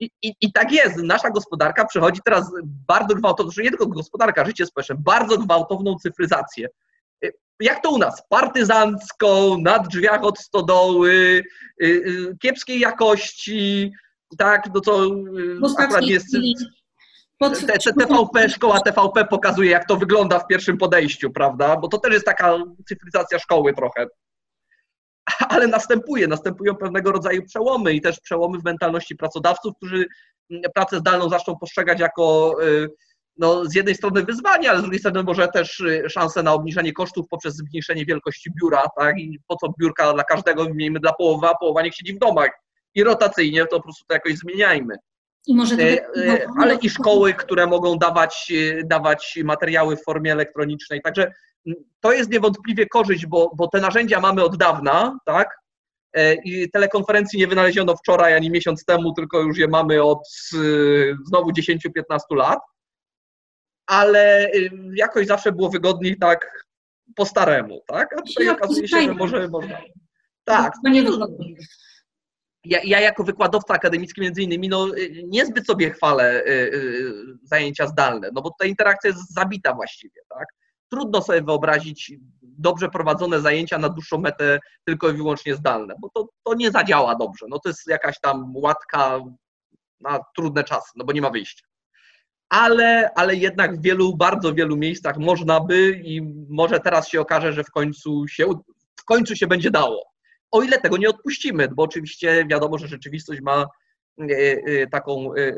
I, 0.00 0.10
i, 0.22 0.32
I, 0.40 0.52
tak 0.52 0.72
jest. 0.72 0.96
Nasza 0.96 1.30
gospodarka 1.30 1.84
przechodzi 1.84 2.20
teraz 2.24 2.52
bardzo 2.88 3.14
gwałtowną, 3.14 3.52
nie 3.62 3.68
tylko 3.68 3.86
gospodarka, 3.86 4.44
życie 4.44 4.66
społeczne, 4.66 4.94
bardzo 4.98 5.38
gwałtowną 5.38 5.96
cyfryzację. 5.96 6.68
Y, 7.24 7.32
jak 7.60 7.82
to 7.82 7.90
u 7.90 7.98
nas? 7.98 8.22
Partyzancką, 8.28 9.58
na 9.58 9.78
drzwiach 9.78 10.24
od 10.24 10.38
stodoły, 10.38 11.42
y, 11.82 11.86
y, 11.86 12.36
kiepskiej 12.40 12.80
jakości, 12.80 13.92
tak, 14.38 14.68
no 14.74 14.80
co 15.68 15.82
akurat 15.82 16.04
jest... 16.04 16.36
TVP, 17.92 18.48
szkoła 18.48 18.80
TVP 18.80 19.24
pokazuje, 19.24 19.70
jak 19.70 19.88
to 19.88 19.96
wygląda 19.96 20.38
w 20.38 20.46
pierwszym 20.46 20.78
podejściu, 20.78 21.30
prawda? 21.30 21.76
Bo 21.76 21.88
to 21.88 21.98
też 21.98 22.12
jest 22.12 22.26
taka 22.26 22.58
cyfryzacja 22.88 23.38
szkoły 23.38 23.74
trochę 23.74 24.06
ale 25.54 25.66
następuje, 25.66 26.28
następują 26.28 26.74
pewnego 26.74 27.12
rodzaju 27.12 27.42
przełomy 27.42 27.94
i 27.94 28.00
też 28.00 28.20
przełomy 28.20 28.58
w 28.58 28.64
mentalności 28.64 29.16
pracodawców, 29.16 29.76
którzy 29.76 30.06
mm, 30.50 30.62
pracę 30.74 30.98
zdalną 30.98 31.28
zaczną 31.28 31.56
postrzegać 31.58 32.00
jako 32.00 32.56
y, 32.62 32.88
no, 33.36 33.64
z 33.64 33.74
jednej 33.74 33.94
strony 33.94 34.22
wyzwanie, 34.22 34.70
ale 34.70 34.78
z 34.78 34.82
drugiej 34.82 35.00
strony 35.00 35.22
może 35.22 35.48
też 35.48 35.80
y, 35.80 36.04
szansę 36.10 36.42
na 36.42 36.52
obniżenie 36.52 36.92
kosztów 36.92 37.26
poprzez 37.30 37.56
zmniejszenie 37.56 38.04
wielkości 38.04 38.50
biura, 38.60 38.82
tak? 38.98 39.18
I 39.18 39.38
po 39.48 39.56
co 39.56 39.66
biurka 39.80 40.12
dla 40.12 40.24
każdego 40.24 40.66
miejmy 40.74 41.00
dla 41.00 41.12
połowy, 41.12 41.46
a 41.46 41.54
połowa 41.54 41.82
niech 41.82 41.94
siedzi 41.94 42.14
w 42.14 42.18
domach. 42.18 42.50
I 42.94 43.04
rotacyjnie 43.04 43.66
to 43.66 43.76
po 43.76 43.82
prostu 43.82 44.04
to 44.08 44.14
jakoś 44.14 44.36
zmieniajmy. 44.36 44.94
I 45.46 45.54
może 45.54 45.74
e, 45.74 46.06
e, 46.16 46.46
ale 46.60 46.74
i 46.74 46.90
szkoły, 46.90 47.34
które 47.34 47.66
mogą 47.66 47.98
dawać, 47.98 48.52
dawać 48.84 49.38
materiały 49.44 49.96
w 49.96 50.04
formie 50.04 50.32
elektronicznej. 50.32 51.02
Także 51.02 51.32
to 52.00 52.12
jest 52.12 52.30
niewątpliwie 52.30 52.86
korzyść, 52.86 53.26
bo, 53.26 53.50
bo 53.56 53.68
te 53.68 53.80
narzędzia 53.80 54.20
mamy 54.20 54.44
od 54.44 54.56
dawna, 54.56 55.18
tak? 55.26 55.56
I 56.44 56.70
telekonferencji 56.70 57.38
nie 57.38 57.46
wynaleziono 57.46 57.96
wczoraj 57.96 58.34
ani 58.34 58.50
miesiąc 58.50 58.84
temu, 58.84 59.12
tylko 59.12 59.40
już 59.40 59.58
je 59.58 59.68
mamy 59.68 60.02
od 60.02 60.28
znowu 61.26 61.50
10-15 61.50 61.76
lat. 62.30 62.58
Ale 63.86 64.50
jakoś 64.94 65.26
zawsze 65.26 65.52
było 65.52 65.70
wygodniej 65.70 66.18
tak 66.18 66.64
po 67.16 67.26
staremu, 67.26 67.80
tak? 67.86 68.18
A 68.18 68.22
tutaj 68.22 68.48
okazuje 68.48 68.88
się, 68.88 69.02
że 69.02 69.14
może 69.14 69.48
można. 69.48 69.78
Tak. 70.44 70.72
Ja, 72.64 72.80
ja, 72.84 73.00
jako 73.00 73.24
wykładowca 73.24 73.74
akademicki 73.74 74.20
między 74.20 74.42
innymi 74.42 74.68
no, 74.68 74.86
niezbyt 75.24 75.66
sobie 75.66 75.90
chwalę 75.90 76.44
y, 76.44 76.50
y, 76.50 77.12
zajęcia 77.42 77.86
zdalne, 77.86 78.30
no 78.34 78.42
bo 78.42 78.50
ta 78.58 78.66
interakcja 78.66 79.10
jest 79.10 79.34
zabita 79.34 79.74
właściwie, 79.74 80.20
tak? 80.28 80.46
Trudno 80.92 81.22
sobie 81.22 81.42
wyobrazić 81.42 82.12
dobrze 82.42 82.88
prowadzone 82.88 83.40
zajęcia 83.40 83.78
na 83.78 83.88
dłuższą 83.88 84.18
metę 84.18 84.60
tylko 84.84 85.10
i 85.10 85.12
wyłącznie 85.12 85.54
zdalne, 85.54 85.94
bo 86.00 86.08
to, 86.14 86.28
to 86.44 86.54
nie 86.54 86.70
zadziała 86.70 87.14
dobrze. 87.14 87.46
No 87.48 87.58
to 87.58 87.68
jest 87.68 87.86
jakaś 87.86 88.20
tam 88.20 88.56
łatka 88.56 89.20
na 90.00 90.20
trudne 90.36 90.64
czasy, 90.64 90.90
no 90.96 91.04
bo 91.04 91.12
nie 91.12 91.22
ma 91.22 91.30
wyjścia. 91.30 91.66
Ale, 92.48 93.10
ale 93.16 93.36
jednak 93.36 93.78
w 93.78 93.82
wielu, 93.82 94.16
bardzo 94.16 94.54
wielu 94.54 94.76
miejscach 94.76 95.18
można 95.18 95.60
by 95.60 96.00
i 96.04 96.22
może 96.48 96.80
teraz 96.80 97.08
się 97.08 97.20
okaże, 97.20 97.52
że 97.52 97.64
w 97.64 97.70
końcu 97.70 98.28
się, 98.28 98.46
w 99.00 99.04
końcu 99.04 99.36
się 99.36 99.46
będzie 99.46 99.70
dało 99.70 100.12
o 100.52 100.62
ile 100.62 100.78
tego 100.78 100.96
nie 100.96 101.08
odpuścimy, 101.08 101.68
bo 101.68 101.82
oczywiście 101.82 102.46
wiadomo, 102.50 102.78
że 102.78 102.86
rzeczywistość 102.86 103.40
ma 103.40 103.66
e, 104.20 104.24
e, 104.24 104.86
taką, 104.86 105.34
e, 105.34 105.56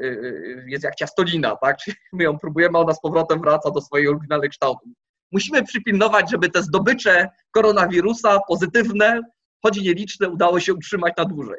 jest 0.67 0.85
jak 0.85 0.95
ciastolina, 0.95 1.57
tak? 1.57 1.77
Czyli 1.85 1.97
my 2.13 2.25
ją 2.25 2.39
próbujemy, 2.39 2.79
a 2.79 2.81
ona 2.81 2.95
z 2.95 3.01
powrotem 3.01 3.41
wraca 3.41 3.71
do 3.71 3.81
swojej 3.81 4.09
oryginalnej 4.09 4.51
kształtu. 4.51 4.89
Musimy 5.33 5.63
przypilnować, 5.63 6.31
żeby 6.31 6.51
te 6.51 6.63
zdobycze 6.63 7.29
koronawirusa 7.51 8.39
pozytywne, 8.49 9.21
choć 9.63 9.81
nieliczne, 9.81 10.29
udało 10.29 10.61
się 10.61 10.75
utrzymać 10.75 11.13
na 11.19 11.25
dłużej. 11.25 11.59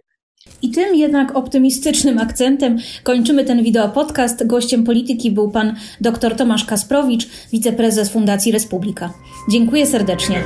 I 0.61 0.71
tym 0.71 0.95
jednak 0.95 1.35
optymistycznym 1.35 2.19
akcentem 2.19 2.77
kończymy 3.03 3.45
ten 3.45 3.63
wideo 3.63 3.89
podcast. 3.89 4.47
Gościem 4.47 4.83
polityki 4.83 5.31
był 5.31 5.51
pan 5.51 5.75
dr 6.01 6.35
Tomasz 6.35 6.65
Kasprowicz, 6.65 7.27
wiceprezes 7.51 8.11
Fundacji 8.11 8.51
Republika. 8.51 9.13
Dziękuję 9.49 9.85
serdecznie. 9.85 10.43